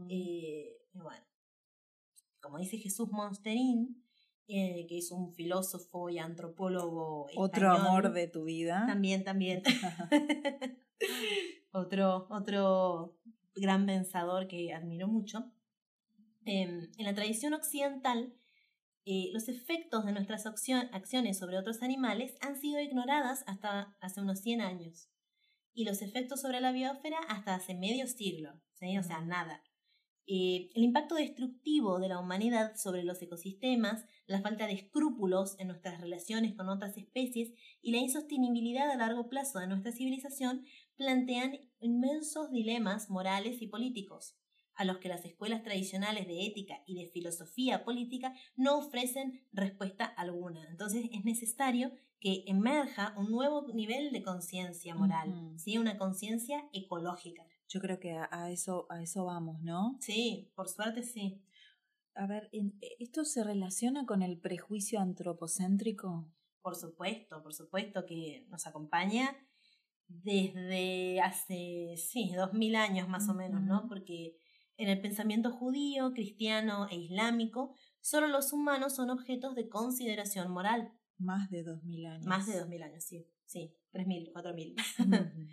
Eh, 0.08 0.78
bueno, 0.94 1.24
como 2.40 2.58
dice 2.58 2.78
Jesús 2.78 3.10
Monsterín, 3.10 4.04
eh, 4.46 4.86
que 4.88 4.98
es 4.98 5.10
un 5.10 5.32
filósofo 5.34 6.08
y 6.08 6.18
antropólogo. 6.18 7.26
Otro 7.36 7.70
amor 7.70 8.12
de 8.12 8.28
tu 8.28 8.44
vida. 8.44 8.84
También, 8.86 9.24
también. 9.24 9.62
otro, 11.72 12.26
otro 12.30 13.18
gran 13.54 13.86
pensador 13.86 14.48
que 14.48 14.72
admiro 14.72 15.08
mucho, 15.08 15.52
em, 16.44 16.90
en 16.96 17.04
la 17.04 17.14
tradición 17.14 17.52
occidental, 17.54 18.34
eh, 19.04 19.30
los 19.32 19.48
efectos 19.48 20.04
de 20.04 20.12
nuestras 20.12 20.44
acciones 20.46 21.38
sobre 21.38 21.58
otros 21.58 21.82
animales 21.82 22.34
han 22.40 22.56
sido 22.56 22.80
ignoradas 22.80 23.44
hasta 23.46 23.96
hace 24.00 24.20
unos 24.20 24.40
100 24.40 24.60
años 24.60 25.08
y 25.72 25.84
los 25.84 26.02
efectos 26.02 26.40
sobre 26.40 26.60
la 26.60 26.72
biosfera 26.72 27.18
hasta 27.28 27.54
hace 27.54 27.74
medio 27.74 28.06
siglo, 28.06 28.50
o 28.52 29.02
sea, 29.02 29.20
nada. 29.20 29.62
Eh, 30.30 30.68
el 30.74 30.82
impacto 30.82 31.14
destructivo 31.14 31.98
de 31.98 32.08
la 32.08 32.18
humanidad 32.18 32.76
sobre 32.76 33.02
los 33.02 33.22
ecosistemas, 33.22 34.04
la 34.26 34.42
falta 34.42 34.66
de 34.66 34.74
escrúpulos 34.74 35.56
en 35.58 35.68
nuestras 35.68 36.02
relaciones 36.02 36.54
con 36.54 36.68
otras 36.68 36.98
especies 36.98 37.54
y 37.80 37.92
la 37.92 37.96
insostenibilidad 37.96 38.90
a 38.90 38.96
largo 38.98 39.30
plazo 39.30 39.58
de 39.58 39.68
nuestra 39.68 39.90
civilización 39.90 40.66
plantean 40.96 41.58
inmensos 41.80 42.50
dilemas 42.50 43.08
morales 43.08 43.62
y 43.62 43.68
políticos, 43.68 44.36
a 44.74 44.84
los 44.84 44.98
que 44.98 45.08
las 45.08 45.24
escuelas 45.24 45.62
tradicionales 45.62 46.26
de 46.26 46.44
ética 46.44 46.82
y 46.84 47.02
de 47.02 47.10
filosofía 47.10 47.82
política 47.82 48.34
no 48.54 48.76
ofrecen 48.76 49.48
respuesta 49.50 50.04
alguna. 50.04 50.68
Entonces 50.68 51.06
es 51.10 51.24
necesario 51.24 51.90
que 52.20 52.44
emerja 52.46 53.14
un 53.16 53.30
nuevo 53.30 53.66
nivel 53.72 54.12
de 54.12 54.22
conciencia 54.22 54.94
moral, 54.94 55.54
¿sí? 55.56 55.78
una 55.78 55.96
conciencia 55.96 56.68
ecológica. 56.74 57.46
Yo 57.68 57.80
creo 57.80 58.00
que 58.00 58.12
a, 58.12 58.50
eso, 58.50 58.86
a 58.88 59.02
eso 59.02 59.26
vamos, 59.26 59.60
¿no? 59.60 59.96
Sí, 60.00 60.50
por 60.54 60.68
suerte 60.68 61.02
sí. 61.02 61.42
A 62.14 62.26
ver, 62.26 62.50
¿esto 62.98 63.24
se 63.24 63.44
relaciona 63.44 64.06
con 64.06 64.22
el 64.22 64.40
prejuicio 64.40 65.00
antropocéntrico? 65.00 66.32
Por 66.62 66.74
supuesto, 66.74 67.42
por 67.42 67.54
supuesto 67.54 68.06
que 68.06 68.46
nos 68.48 68.66
acompaña 68.66 69.36
desde 70.08 71.20
hace, 71.20 71.94
sí, 71.96 72.32
dos 72.34 72.54
mil 72.54 72.74
años 72.74 73.08
más 73.08 73.28
o 73.28 73.34
menos, 73.34 73.62
¿no? 73.62 73.86
Porque 73.86 74.36
en 74.78 74.88
el 74.88 75.00
pensamiento 75.00 75.52
judío, 75.52 76.12
cristiano 76.14 76.88
e 76.90 76.96
islámico, 76.96 77.74
solo 78.00 78.28
los 78.28 78.52
humanos 78.52 78.94
son 78.94 79.10
objetos 79.10 79.54
de 79.54 79.68
consideración 79.68 80.50
moral. 80.50 80.92
Más 81.18 81.50
de 81.50 81.64
dos 81.64 81.84
mil 81.84 82.06
años. 82.06 82.26
Más 82.26 82.46
de 82.46 82.58
dos 82.58 82.68
mil 82.68 82.82
años, 82.82 83.04
sí. 83.04 83.28
Sí, 83.44 83.74
tres 83.90 84.06
mil, 84.06 84.30
cuatro 84.32 84.54
mil. 84.54 84.74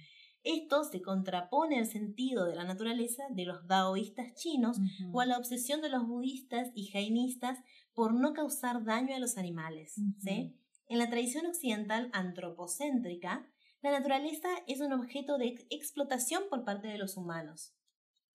Esto 0.45 0.83
se 0.83 1.01
contrapone 1.01 1.79
al 1.79 1.87
sentido 1.87 2.45
de 2.45 2.55
la 2.55 2.63
naturaleza 2.63 3.23
de 3.31 3.45
los 3.45 3.65
daoístas 3.67 4.35
chinos 4.35 4.77
o 5.11 5.19
a 5.19 5.25
la 5.25 5.39
obsesión 5.39 5.81
de 5.81 5.89
los 5.89 6.07
budistas 6.07 6.69
y 6.75 6.85
jainistas 6.85 7.57
por 7.95 8.13
no 8.13 8.33
causar 8.33 8.85
daño 8.85 9.15
a 9.15 9.19
los 9.19 9.37
animales. 9.37 9.95
¿sí? 10.19 10.55
En 10.87 10.99
la 10.99 11.09
tradición 11.09 11.47
occidental 11.47 12.11
antropocéntrica, 12.13 13.49
la 13.81 13.89
naturaleza 13.89 14.49
es 14.67 14.81
un 14.81 14.93
objeto 14.93 15.39
de 15.39 15.65
explotación 15.71 16.43
por 16.47 16.63
parte 16.63 16.89
de 16.89 16.99
los 16.99 17.17
humanos. 17.17 17.73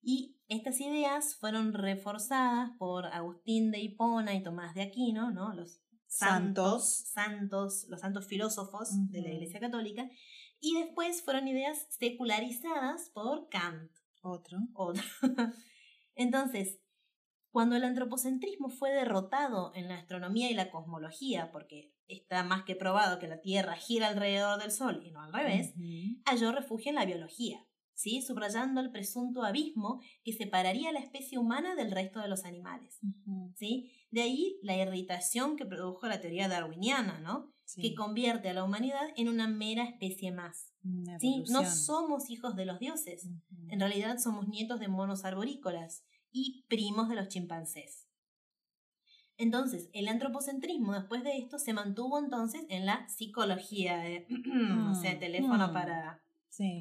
Y 0.03 0.37
estas 0.49 0.81
ideas 0.81 1.37
fueron 1.37 1.75
reforzadas 1.75 2.71
por 2.77 3.07
Agustín 3.07 3.71
de 3.71 3.79
Hipona 3.79 4.35
y 4.35 4.43
Tomás 4.43 4.75
de 4.75 4.83
Aquino, 4.83 5.31
¿no? 5.31 5.55
los 5.55 5.81
santos, 6.11 7.05
santos, 7.13 7.87
los 7.89 8.01
santos 8.01 8.27
filósofos 8.27 8.89
de 9.11 9.23
la 9.23 9.31
Iglesia 9.31 9.61
Católica, 9.61 10.11
y 10.61 10.77
después 10.77 11.23
fueron 11.23 11.49
ideas 11.49 11.87
secularizadas 11.91 13.11
por 13.11 13.49
Kant. 13.49 13.91
Otro. 14.23 14.59
Otro. 14.75 15.03
Entonces, 16.15 16.79
cuando 17.51 17.77
el 17.77 17.85
antropocentrismo 17.85 18.69
fue 18.69 18.91
derrotado 18.91 19.73
en 19.75 19.89
la 19.89 19.97
astronomía 19.97 20.51
y 20.51 20.55
la 20.55 20.71
cosmología, 20.71 21.51
porque 21.51 21.93
está 22.07 22.45
más 22.45 22.65
que 22.65 22.77
probado 22.77 23.19
que 23.19 23.29
la 23.29 23.41
Tierra 23.41 23.75
gira 23.75 24.09
alrededor 24.09 24.61
del 24.61 24.71
Sol 24.71 25.03
y 25.05 25.11
no 25.11 25.23
al 25.23 25.33
revés, 25.33 25.75
halló 26.27 26.53
refugio 26.53 26.91
en 26.91 26.97
la 26.97 27.07
biología, 27.07 27.67
¿sí? 27.95 28.23
subrayando 28.23 28.81
el 28.81 28.91
presunto 28.91 29.43
abismo 29.43 30.01
que 30.23 30.33
separaría 30.33 30.91
a 30.91 30.93
la 30.93 31.01
especie 31.01 31.39
humana 31.39 31.75
del 31.75 31.91
resto 31.91 32.21
de 32.21 32.29
los 32.29 32.45
animales. 32.45 33.01
¿sí? 33.57 33.91
De 34.11 34.23
ahí 34.23 34.59
la 34.63 34.77
irritación 34.77 35.57
que 35.57 35.67
produjo 35.67 36.07
la 36.07 36.21
teoría 36.21 36.49
darwiniana, 36.49 37.21
¿no? 37.21 37.53
Que 37.77 37.95
convierte 37.95 38.49
a 38.49 38.55
la 38.55 38.65
humanidad 38.65 39.09
en 39.17 39.29
una 39.29 39.49
mera 39.49 39.85
especie 39.85 40.33
más. 40.33 40.73
¿sí? 41.19 41.45
No 41.51 41.65
somos 41.65 42.31
hijos 42.31 42.57
de 42.57 42.65
los 42.65 42.79
dioses, 42.79 43.29
en 43.69 43.81
realidad 43.81 44.19
somos 44.19 44.49
nietos 44.49 44.81
de 44.81 44.89
monos 44.89 45.25
arborícolas 45.25 46.05
y 46.33 46.65
primos 46.69 47.09
de 47.09 47.17
los 47.17 47.29
chimpancés. 47.29 48.07
Entonces, 49.37 49.89
el 49.95 50.07
antropocentrismo 50.09 50.93
después 50.93 51.25
de 51.25 51.39
esto 51.39 51.59
se 51.59 51.73
mantuvo 51.73 52.19
entonces 52.19 52.67
en 52.69 52.85
la 52.85 53.09
psicología, 53.09 53.97
de, 53.97 54.27
o 54.91 54.95
sea, 54.95 55.15
mm, 55.15 55.19
teléfono 55.19 55.69
mm. 55.69 55.73
para 55.73 56.23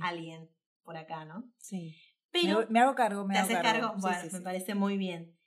alguien 0.01 0.49
por 0.83 0.97
acá, 0.97 1.23
¿no? 1.23 1.49
Sí. 1.57 1.95
Pero, 2.31 2.67
me, 2.69 2.81
hago 2.81 2.95
cargo, 2.95 3.25
me 3.25 3.33
¿te 3.33 3.39
hago 3.39 3.61
cargo. 3.61 3.93
Bueno, 3.99 4.19
me 4.33 4.41
parece 4.41 4.75
muy 4.75 4.97
bien. 4.97 5.38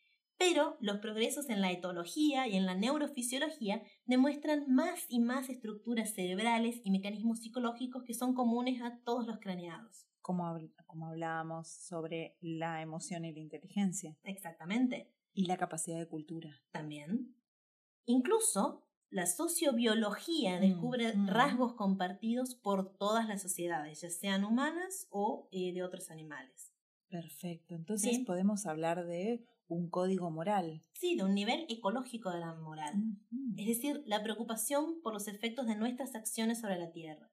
Pero 0.44 0.76
los 0.80 0.98
progresos 0.98 1.48
en 1.50 1.60
la 1.60 1.70
etología 1.70 2.48
y 2.48 2.56
en 2.56 2.66
la 2.66 2.74
neurofisiología 2.74 3.80
demuestran 4.06 4.64
más 4.66 5.06
y 5.08 5.20
más 5.20 5.48
estructuras 5.48 6.14
cerebrales 6.14 6.80
y 6.82 6.90
mecanismos 6.90 7.38
psicológicos 7.38 8.02
que 8.02 8.12
son 8.12 8.34
comunes 8.34 8.82
a 8.82 8.98
todos 9.04 9.24
los 9.24 9.38
craneados. 9.38 10.08
Como, 10.20 10.58
como 10.86 11.06
hablábamos 11.06 11.68
sobre 11.68 12.36
la 12.40 12.82
emoción 12.82 13.24
y 13.24 13.32
la 13.32 13.38
inteligencia. 13.38 14.18
Exactamente. 14.24 15.14
Y 15.32 15.46
la 15.46 15.56
capacidad 15.56 16.00
de 16.00 16.08
cultura. 16.08 16.60
También. 16.72 17.36
Incluso 18.04 18.84
la 19.10 19.26
sociobiología 19.26 20.56
mm, 20.56 20.60
descubre 20.60 21.16
mm. 21.16 21.28
rasgos 21.28 21.74
compartidos 21.74 22.56
por 22.56 22.96
todas 22.96 23.28
las 23.28 23.42
sociedades, 23.42 24.00
ya 24.00 24.10
sean 24.10 24.44
humanas 24.44 25.06
o 25.10 25.48
eh, 25.52 25.72
de 25.72 25.84
otros 25.84 26.10
animales. 26.10 26.72
Perfecto. 27.08 27.76
Entonces 27.76 28.18
podemos 28.26 28.66
hablar 28.66 29.06
de 29.06 29.44
un 29.68 29.88
código 29.88 30.30
moral. 30.30 30.84
Sí, 30.92 31.16
de 31.16 31.24
un 31.24 31.34
nivel 31.34 31.66
ecológico 31.68 32.30
de 32.30 32.40
la 32.40 32.54
moral. 32.54 32.94
Es 33.56 33.66
decir, 33.66 34.02
la 34.06 34.22
preocupación 34.22 35.00
por 35.02 35.12
los 35.12 35.28
efectos 35.28 35.66
de 35.66 35.76
nuestras 35.76 36.14
acciones 36.14 36.60
sobre 36.60 36.78
la 36.78 36.92
Tierra. 36.92 37.30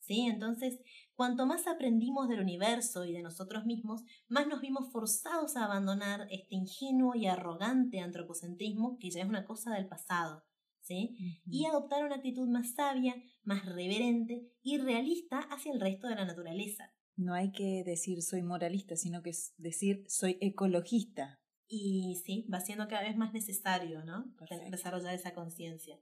¿Sí? 0.00 0.22
Entonces, 0.22 0.80
cuanto 1.14 1.44
más 1.44 1.66
aprendimos 1.66 2.28
del 2.28 2.40
universo 2.40 3.04
y 3.04 3.12
de 3.12 3.22
nosotros 3.22 3.66
mismos, 3.66 4.04
más 4.28 4.46
nos 4.46 4.62
vimos 4.62 4.90
forzados 4.90 5.56
a 5.56 5.64
abandonar 5.64 6.26
este 6.30 6.54
ingenuo 6.54 7.14
y 7.14 7.26
arrogante 7.26 8.00
antropocentrismo 8.00 8.96
que 8.98 9.10
ya 9.10 9.20
es 9.20 9.28
una 9.28 9.44
cosa 9.44 9.74
del 9.74 9.86
pasado. 9.86 10.44
¿sí? 10.88 11.42
Y 11.46 11.66
adoptar 11.66 12.04
una 12.04 12.16
actitud 12.16 12.48
más 12.48 12.74
sabia, 12.74 13.14
más 13.42 13.66
reverente 13.66 14.50
y 14.62 14.78
realista 14.78 15.40
hacia 15.50 15.72
el 15.72 15.80
resto 15.80 16.08
de 16.08 16.14
la 16.14 16.24
naturaleza. 16.24 16.92
No 17.16 17.34
hay 17.34 17.52
que 17.52 17.82
decir 17.84 18.22
soy 18.22 18.42
moralista, 18.42 18.96
sino 18.96 19.22
que 19.22 19.30
es 19.30 19.52
decir 19.58 20.04
soy 20.08 20.38
ecologista. 20.40 21.40
Y 21.68 22.20
sí, 22.24 22.46
va 22.52 22.60
siendo 22.60 22.88
cada 22.88 23.02
vez 23.02 23.16
más 23.16 23.32
necesario, 23.32 24.02
¿no? 24.02 24.24
Desarrollar 24.70 25.14
esa 25.14 25.34
conciencia. 25.34 26.00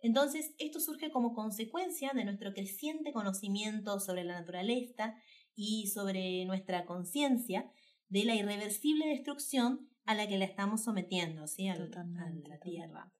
Entonces, 0.00 0.54
esto 0.58 0.80
surge 0.80 1.12
como 1.12 1.34
consecuencia 1.34 2.12
de 2.14 2.24
nuestro 2.24 2.52
creciente 2.54 3.12
conocimiento 3.12 4.00
sobre 4.00 4.24
la 4.24 4.40
naturaleza 4.40 5.14
y 5.54 5.86
sobre 5.88 6.44
nuestra 6.46 6.86
conciencia 6.86 7.70
de 8.08 8.24
la 8.24 8.34
irreversible 8.34 9.06
destrucción 9.06 9.88
a 10.04 10.14
la 10.14 10.26
que 10.26 10.38
la 10.38 10.44
estamos 10.44 10.82
sometiendo, 10.82 11.46
¿sí? 11.46 11.68
a 11.68 11.76
la 11.76 12.58
Tierra. 12.60 13.12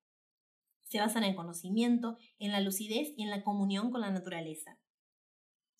Se 0.88 0.98
basa 0.98 1.18
en 1.18 1.24
el 1.24 1.36
conocimiento, 1.36 2.18
en 2.38 2.52
la 2.52 2.60
lucidez 2.60 3.12
y 3.16 3.22
en 3.22 3.30
la 3.30 3.42
comunión 3.42 3.90
con 3.90 4.00
la 4.00 4.10
naturaleza. 4.10 4.78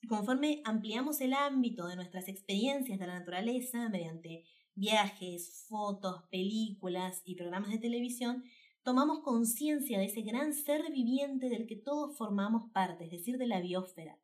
Conforme 0.08 0.62
ampliamos 0.64 1.20
el 1.20 1.34
ámbito 1.34 1.86
de 1.86 1.96
nuestras 1.96 2.28
experiencias 2.28 2.98
de 2.98 3.06
la 3.06 3.18
naturaleza 3.18 3.88
mediante 3.88 4.44
viajes, 4.74 5.66
fotos, 5.68 6.24
películas 6.30 7.22
y 7.24 7.36
programas 7.36 7.70
de 7.70 7.78
televisión, 7.78 8.44
tomamos 8.82 9.20
conciencia 9.20 9.98
de 9.98 10.06
ese 10.06 10.22
gran 10.22 10.54
ser 10.54 10.90
viviente 10.90 11.48
del 11.48 11.66
que 11.66 11.76
todos 11.76 12.16
formamos 12.16 12.70
parte, 12.72 13.04
es 13.04 13.10
decir, 13.10 13.38
de 13.38 13.46
la 13.46 13.60
biosfera. 13.60 14.18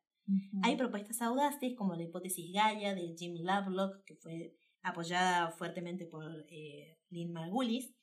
Hay 0.61 0.75
propuestas 0.75 1.23
audaces 1.23 1.73
como 1.75 1.95
la 1.95 2.03
hipótesis 2.03 2.53
Gaia 2.53 2.93
de 2.93 3.15
Jim 3.17 3.35
Lovelock, 3.41 4.03
que 4.05 4.15
fue 4.15 4.55
apoyada 4.83 5.51
fuertemente 5.51 6.05
por 6.05 6.45
eh, 6.49 6.99
Lynn 7.09 7.33
Margulis. 7.33 7.95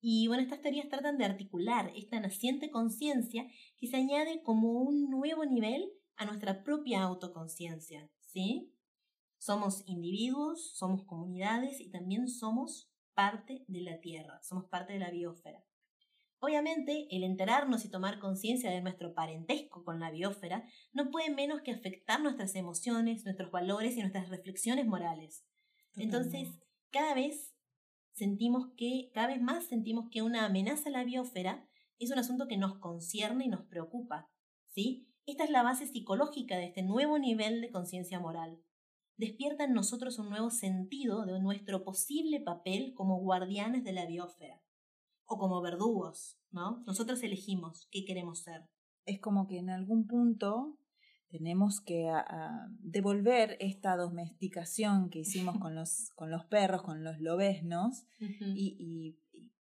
Y 0.00 0.26
bueno, 0.26 0.42
estas 0.42 0.62
teorías 0.62 0.88
tratan 0.88 1.18
de 1.18 1.24
articular 1.24 1.92
esta 1.96 2.18
naciente 2.18 2.70
conciencia 2.70 3.46
que 3.76 3.86
se 3.86 3.96
añade 3.96 4.42
como 4.42 4.72
un 4.72 5.10
nuevo 5.10 5.44
nivel 5.44 5.90
a 6.16 6.24
nuestra 6.24 6.62
propia 6.62 7.02
autoconciencia, 7.02 8.10
¿sí? 8.20 8.73
Somos 9.38 9.82
individuos, 9.86 10.76
somos 10.76 11.04
comunidades 11.04 11.80
y 11.80 11.90
también 11.90 12.28
somos 12.28 12.90
parte 13.14 13.64
de 13.68 13.80
la 13.80 14.00
Tierra, 14.00 14.42
somos 14.42 14.64
parte 14.66 14.94
de 14.94 14.98
la 14.98 15.10
biosfera. 15.10 15.64
Obviamente, 16.40 17.06
el 17.10 17.24
enterarnos 17.24 17.86
y 17.86 17.90
tomar 17.90 18.18
conciencia 18.18 18.70
de 18.70 18.82
nuestro 18.82 19.14
parentesco 19.14 19.82
con 19.82 19.98
la 19.98 20.10
biosfera 20.10 20.68
no 20.92 21.10
puede 21.10 21.30
menos 21.30 21.62
que 21.62 21.72
afectar 21.72 22.20
nuestras 22.20 22.54
emociones, 22.54 23.24
nuestros 23.24 23.50
valores 23.50 23.96
y 23.96 24.00
nuestras 24.00 24.28
reflexiones 24.28 24.86
morales. 24.86 25.46
Entonces, 25.96 26.48
cada 26.90 27.14
vez 27.14 27.54
sentimos 28.12 28.68
que, 28.76 29.10
cada 29.14 29.28
vez 29.28 29.40
más 29.40 29.64
sentimos 29.64 30.10
que 30.10 30.20
una 30.20 30.44
amenaza 30.44 30.90
a 30.90 30.92
la 30.92 31.04
biosfera 31.04 31.66
es 31.98 32.10
un 32.10 32.18
asunto 32.18 32.46
que 32.46 32.58
nos 32.58 32.78
concierne 32.78 33.46
y 33.46 33.48
nos 33.48 33.64
preocupa, 33.64 34.30
¿sí? 34.66 35.08
Esta 35.26 35.44
es 35.44 35.50
la 35.50 35.62
base 35.62 35.86
psicológica 35.86 36.58
de 36.58 36.66
este 36.66 36.82
nuevo 36.82 37.18
nivel 37.18 37.62
de 37.62 37.70
conciencia 37.70 38.20
moral. 38.20 38.60
Despierta 39.16 39.64
en 39.64 39.74
nosotros 39.74 40.18
un 40.18 40.28
nuevo 40.28 40.50
sentido 40.50 41.24
de 41.24 41.38
nuestro 41.40 41.84
posible 41.84 42.40
papel 42.40 42.92
como 42.94 43.20
guardianes 43.20 43.84
de 43.84 43.92
la 43.92 44.06
biosfera 44.06 44.60
o 45.26 45.38
como 45.38 45.62
verdugos, 45.62 46.38
¿no? 46.50 46.82
Nosotros 46.86 47.22
elegimos 47.22 47.88
qué 47.90 48.04
queremos 48.04 48.40
ser. 48.40 48.68
Es 49.06 49.20
como 49.20 49.46
que 49.46 49.58
en 49.58 49.70
algún 49.70 50.06
punto 50.06 50.78
tenemos 51.28 51.80
que 51.80 52.12
devolver 52.78 53.56
esta 53.58 53.96
domesticación 53.96 55.10
que 55.10 55.20
hicimos 55.20 55.58
con 55.60 55.74
los, 55.74 56.10
con 56.14 56.30
los 56.30 56.44
perros, 56.44 56.82
con 56.82 57.02
los 57.02 57.20
lobesnos, 57.20 58.06
y, 58.20 59.18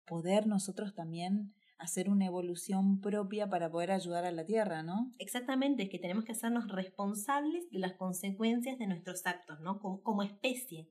poder 0.07 0.45
nosotros 0.45 0.93
también 0.93 1.53
hacer 1.81 2.09
una 2.09 2.27
evolución 2.27 3.01
propia 3.01 3.49
para 3.49 3.71
poder 3.71 3.91
ayudar 3.91 4.23
a 4.23 4.31
la 4.31 4.45
Tierra, 4.45 4.83
¿no? 4.83 5.11
Exactamente, 5.17 5.83
es 5.83 5.89
que 5.89 5.97
tenemos 5.97 6.23
que 6.23 6.33
hacernos 6.33 6.67
responsables 6.69 7.69
de 7.71 7.79
las 7.79 7.93
consecuencias 7.93 8.77
de 8.77 8.87
nuestros 8.87 9.25
actos, 9.25 9.59
¿no? 9.61 9.79
Como, 9.79 10.21
especie, 10.21 10.87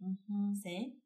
¿sí? 0.63 1.01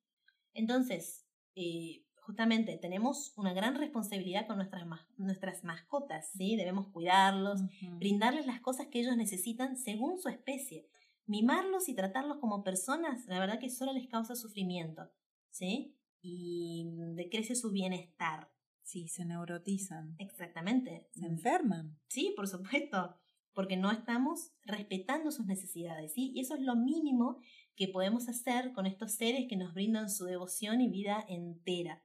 Entonces, 0.55 1.27
eh, 1.55 2.05
justamente 2.17 2.79
tenemos 2.79 3.35
una 3.37 3.53
gran 3.53 3.75
responsabilidad 3.75 4.47
con 4.47 4.57
nuestras, 4.57 4.87
nuestras 5.19 5.65
mascotas, 5.65 6.31
¿sí? 6.35 6.57
Debemos 6.57 6.89
cuidarlos, 6.89 7.61
brindarles 7.99 8.47
las 8.47 8.61
cosas 8.61 8.87
que 8.87 9.01
ellos 9.01 9.17
necesitan 9.17 9.77
según 9.77 10.19
su 10.19 10.31
especie. 10.31 10.89
Mimarlos 11.27 11.89
y 11.89 11.95
tratarlos 11.95 12.39
como 12.39 12.65
personas, 12.65 13.27
la 13.27 13.39
verdad 13.39 13.59
que 13.59 13.71
solo 13.71 13.93
les 13.93 14.09
causa 14.09 14.35
sufrimiento, 14.35 15.11
¿sí? 15.51 15.95
Y 16.23 16.87
decrece 17.15 17.55
su 17.55 17.71
bienestar. 17.71 18.54
Sí, 18.85 19.09
se 19.09 19.25
neurotizan. 19.25 20.15
Exactamente. 20.19 21.09
Se 21.13 21.27
enferman. 21.27 21.99
Sí, 22.09 22.33
por 22.37 22.47
supuesto, 22.47 23.17
porque 23.53 23.77
no 23.77 23.91
estamos 23.91 24.53
respetando 24.65 25.31
sus 25.31 25.47
necesidades, 25.47 26.13
¿sí? 26.13 26.33
Y 26.35 26.41
eso 26.41 26.55
es 26.55 26.61
lo 26.61 26.77
mínimo 26.77 27.39
que 27.77 27.89
podemos 27.89 28.29
hacer 28.29 28.73
con 28.73 28.87
estos 28.87 29.13
seres 29.13 29.47
que 29.49 29.57
nos 29.57 29.75
brindan 29.75 30.11
su 30.11 30.25
devoción 30.25 30.81
y 30.81 30.89
vida 30.89 31.25
entera. 31.29 32.03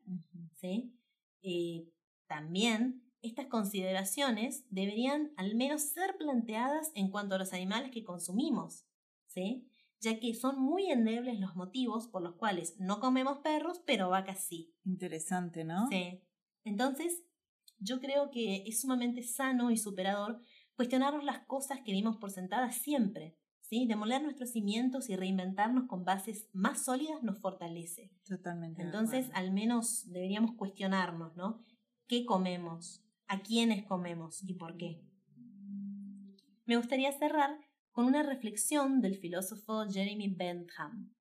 ¿sí? 0.56 0.96
Eh, 1.42 1.88
también 2.28 3.04
estas 3.22 3.48
consideraciones 3.48 4.66
deberían 4.70 5.32
al 5.38 5.56
menos 5.56 5.82
ser 5.82 6.18
planteadas 6.18 6.92
en 6.96 7.12
cuanto 7.12 7.36
a 7.36 7.38
los 7.38 7.54
animales 7.54 7.92
que 7.92 8.04
consumimos, 8.04 8.86
¿sí? 9.28 9.68
ya 10.00 10.20
que 10.20 10.34
son 10.34 10.60
muy 10.60 10.90
endebles 10.90 11.40
los 11.40 11.56
motivos 11.56 12.08
por 12.08 12.22
los 12.22 12.36
cuales 12.36 12.76
no 12.80 13.00
comemos 13.00 13.40
perros, 13.40 13.82
pero 13.86 14.10
vacas 14.10 14.40
sí. 14.40 14.74
Interesante, 14.86 15.66
¿no? 15.66 15.88
Sí. 15.90 16.22
Entonces, 16.70 17.24
yo 17.80 18.00
creo 18.00 18.32
que 18.32 18.64
es 18.66 18.82
sumamente 18.82 19.24
sano 19.24 19.72
y 19.72 19.78
superador 19.78 20.42
cuestionarnos 20.76 21.24
las 21.24 21.40
cosas 21.46 21.82
que 21.84 21.92
dimos 21.92 22.18
por 22.18 22.32
sentadas 22.32 22.76
siempre, 22.76 23.38
Demoler 23.70 24.24
nuestros 24.24 24.50
cimientos 24.52 25.10
y 25.10 25.16
reinventarnos 25.16 25.88
con 25.88 26.04
bases 26.04 26.50
más 26.54 26.86
sólidas 26.86 27.22
nos 27.22 27.40
fortalece. 27.40 28.12
Totalmente. 28.28 28.82
Entonces, 28.82 29.30
al 29.34 29.52
menos 29.52 30.10
deberíamos 30.12 30.56
cuestionarnos, 30.56 31.36
¿no? 31.36 31.64
¿Qué 32.08 32.26
comemos? 32.26 33.04
¿A 33.28 33.42
quiénes 33.42 33.86
comemos? 33.86 34.42
¿Y 34.44 34.56
por 34.56 34.76
qué? 34.76 35.04
Me 36.66 36.78
gustaría 36.78 37.12
cerrar 37.12 37.60
con 37.92 38.06
una 38.06 38.24
reflexión 38.24 39.02
del 39.02 39.18
filósofo 39.18 39.86
Jeremy 39.88 40.34
Bentham. 40.36 41.14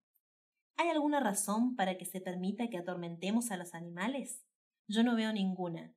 ¿Hay 0.76 0.88
alguna 0.88 1.20
razón 1.20 1.76
para 1.76 1.98
que 1.98 2.06
se 2.06 2.22
permita 2.22 2.70
que 2.70 2.78
atormentemos 2.78 3.50
a 3.50 3.58
los 3.58 3.74
animales? 3.74 4.42
Yo 4.88 5.02
no 5.02 5.14
veo 5.14 5.32
ninguna. 5.32 5.94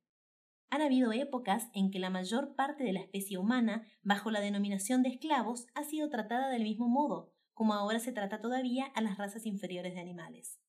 Han 0.68 0.82
habido 0.82 1.12
épocas 1.12 1.70
en 1.72 1.90
que 1.90 1.98
la 1.98 2.10
mayor 2.10 2.54
parte 2.54 2.84
de 2.84 2.92
la 2.92 3.00
especie 3.00 3.38
humana, 3.38 3.86
bajo 4.02 4.30
la 4.30 4.40
denominación 4.40 5.02
de 5.02 5.08
esclavos, 5.08 5.66
ha 5.74 5.82
sido 5.84 6.10
tratada 6.10 6.50
del 6.50 6.62
mismo 6.62 6.88
modo, 6.88 7.32
como 7.54 7.72
ahora 7.72 8.00
se 8.00 8.12
trata 8.12 8.40
todavía 8.40 8.84
a 8.94 9.00
las 9.00 9.16
razas 9.16 9.46
inferiores 9.46 9.94
de 9.94 10.00
animales. 10.00 10.60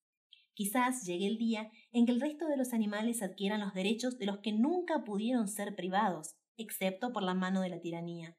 Quizás 0.54 1.04
llegue 1.06 1.28
el 1.28 1.38
día 1.38 1.70
en 1.92 2.06
que 2.06 2.14
el 2.14 2.22
resto 2.22 2.48
de 2.48 2.58
los 2.58 2.74
animales 2.74 3.22
adquieran 3.22 3.60
los 3.60 3.74
derechos 3.74 4.18
de 4.18 4.26
los 4.26 4.40
que 4.40 4.54
nunca 4.54 5.04
pudieron 5.04 5.48
ser 5.50 5.76
privados, 5.76 6.36
excepto 6.56 7.12
por 7.12 7.24
la 7.24 7.34
mano 7.34 7.62
de 7.62 7.70
la 7.70 7.82
tiranía. 7.82 8.38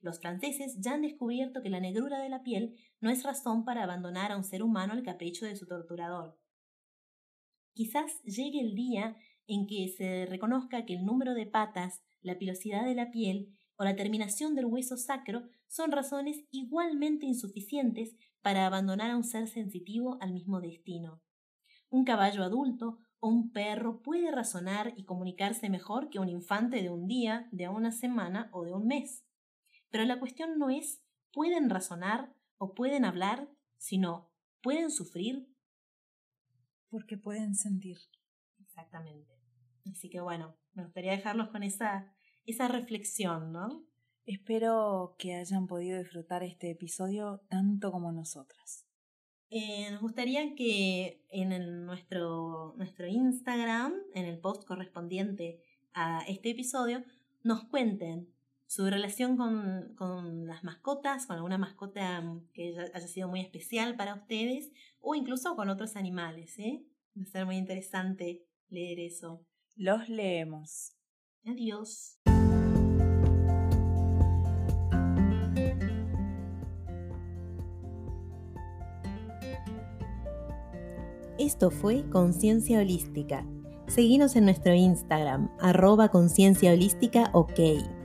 Los 0.00 0.20
franceses 0.20 0.76
ya 0.80 0.94
han 0.94 1.02
descubierto 1.02 1.62
que 1.62 1.70
la 1.70 1.80
negrura 1.80 2.18
de 2.18 2.28
la 2.28 2.42
piel 2.42 2.76
no 3.00 3.08
es 3.08 3.22
razón 3.22 3.64
para 3.64 3.84
abandonar 3.84 4.32
a 4.32 4.36
un 4.36 4.44
ser 4.44 4.62
humano 4.62 4.92
al 4.92 5.02
capricho 5.02 5.46
de 5.46 5.56
su 5.56 5.66
torturador. 5.66 6.38
Quizás 7.74 8.22
llegue 8.22 8.60
el 8.60 8.74
día 8.74 9.16
en 9.46 9.66
que 9.66 9.88
se 9.88 10.26
reconozca 10.26 10.86
que 10.86 10.94
el 10.94 11.04
número 11.04 11.34
de 11.34 11.46
patas, 11.46 12.02
la 12.22 12.38
pilosidad 12.38 12.84
de 12.84 12.94
la 12.94 13.10
piel 13.10 13.54
o 13.76 13.84
la 13.84 13.96
terminación 13.96 14.54
del 14.54 14.66
hueso 14.66 14.96
sacro 14.96 15.42
son 15.66 15.90
razones 15.90 16.44
igualmente 16.50 17.26
insuficientes 17.26 18.16
para 18.42 18.66
abandonar 18.66 19.10
a 19.10 19.16
un 19.16 19.24
ser 19.24 19.48
sensitivo 19.48 20.18
al 20.20 20.32
mismo 20.32 20.60
destino. 20.60 21.20
Un 21.90 22.04
caballo 22.04 22.44
adulto 22.44 22.98
o 23.18 23.28
un 23.28 23.50
perro 23.50 24.02
puede 24.02 24.30
razonar 24.30 24.94
y 24.96 25.04
comunicarse 25.04 25.68
mejor 25.68 26.10
que 26.10 26.18
un 26.18 26.28
infante 26.28 26.82
de 26.82 26.90
un 26.90 27.06
día, 27.06 27.48
de 27.52 27.68
una 27.68 27.90
semana 27.90 28.50
o 28.52 28.64
de 28.64 28.72
un 28.72 28.86
mes. 28.86 29.24
Pero 29.90 30.04
la 30.04 30.18
cuestión 30.20 30.58
no 30.58 30.70
es 30.70 31.02
pueden 31.32 31.70
razonar 31.70 32.32
o 32.58 32.74
pueden 32.74 33.04
hablar, 33.04 33.48
sino 33.78 34.30
pueden 34.62 34.90
sufrir. 34.90 35.48
Porque 36.94 37.18
pueden 37.18 37.56
sentir. 37.56 37.98
Exactamente. 38.60 39.34
Así 39.90 40.08
que 40.08 40.20
bueno, 40.20 40.56
me 40.74 40.84
gustaría 40.84 41.10
dejarlos 41.10 41.48
con 41.48 41.64
esa, 41.64 42.14
esa 42.46 42.68
reflexión, 42.68 43.50
¿no? 43.50 43.84
Espero 44.26 45.16
que 45.18 45.34
hayan 45.34 45.66
podido 45.66 45.98
disfrutar 45.98 46.44
este 46.44 46.70
episodio 46.70 47.42
tanto 47.48 47.90
como 47.90 48.12
nosotras. 48.12 48.86
Eh, 49.50 49.90
nos 49.90 50.02
gustaría 50.02 50.54
que 50.54 51.26
en 51.30 51.84
nuestro, 51.84 52.74
nuestro 52.76 53.08
Instagram, 53.08 53.92
en 54.14 54.26
el 54.26 54.38
post 54.38 54.64
correspondiente 54.64 55.64
a 55.94 56.20
este 56.28 56.50
episodio, 56.50 57.02
nos 57.42 57.64
cuenten 57.64 58.32
su 58.74 58.90
relación 58.90 59.36
con, 59.36 59.94
con, 59.94 60.48
las 60.48 60.64
mascotas, 60.64 61.26
con 61.26 61.36
alguna 61.36 61.58
mascota 61.58 62.24
que 62.52 62.74
haya 62.92 63.06
sido 63.06 63.28
muy 63.28 63.40
especial 63.40 63.94
para 63.94 64.16
ustedes 64.16 64.72
o 64.98 65.14
incluso 65.14 65.54
con 65.54 65.70
otros 65.70 65.94
animales. 65.94 66.58
¿eh? 66.58 66.84
Va 67.16 67.22
a 67.22 67.26
ser 67.26 67.46
muy 67.46 67.56
interesante 67.56 68.44
leer 68.70 68.98
eso. 68.98 69.46
Los 69.76 70.08
leemos. 70.08 70.96
Adiós. 71.44 72.18
Esto 81.38 81.70
fue 81.70 82.10
Conciencia 82.10 82.80
Holística. 82.80 83.46
Seguimos 83.86 84.34
en 84.34 84.46
nuestro 84.46 84.74
Instagram, 84.74 85.48
arroba 85.60 86.08
conciencia 86.08 86.72
holística 86.72 87.30
ok. 87.34 88.03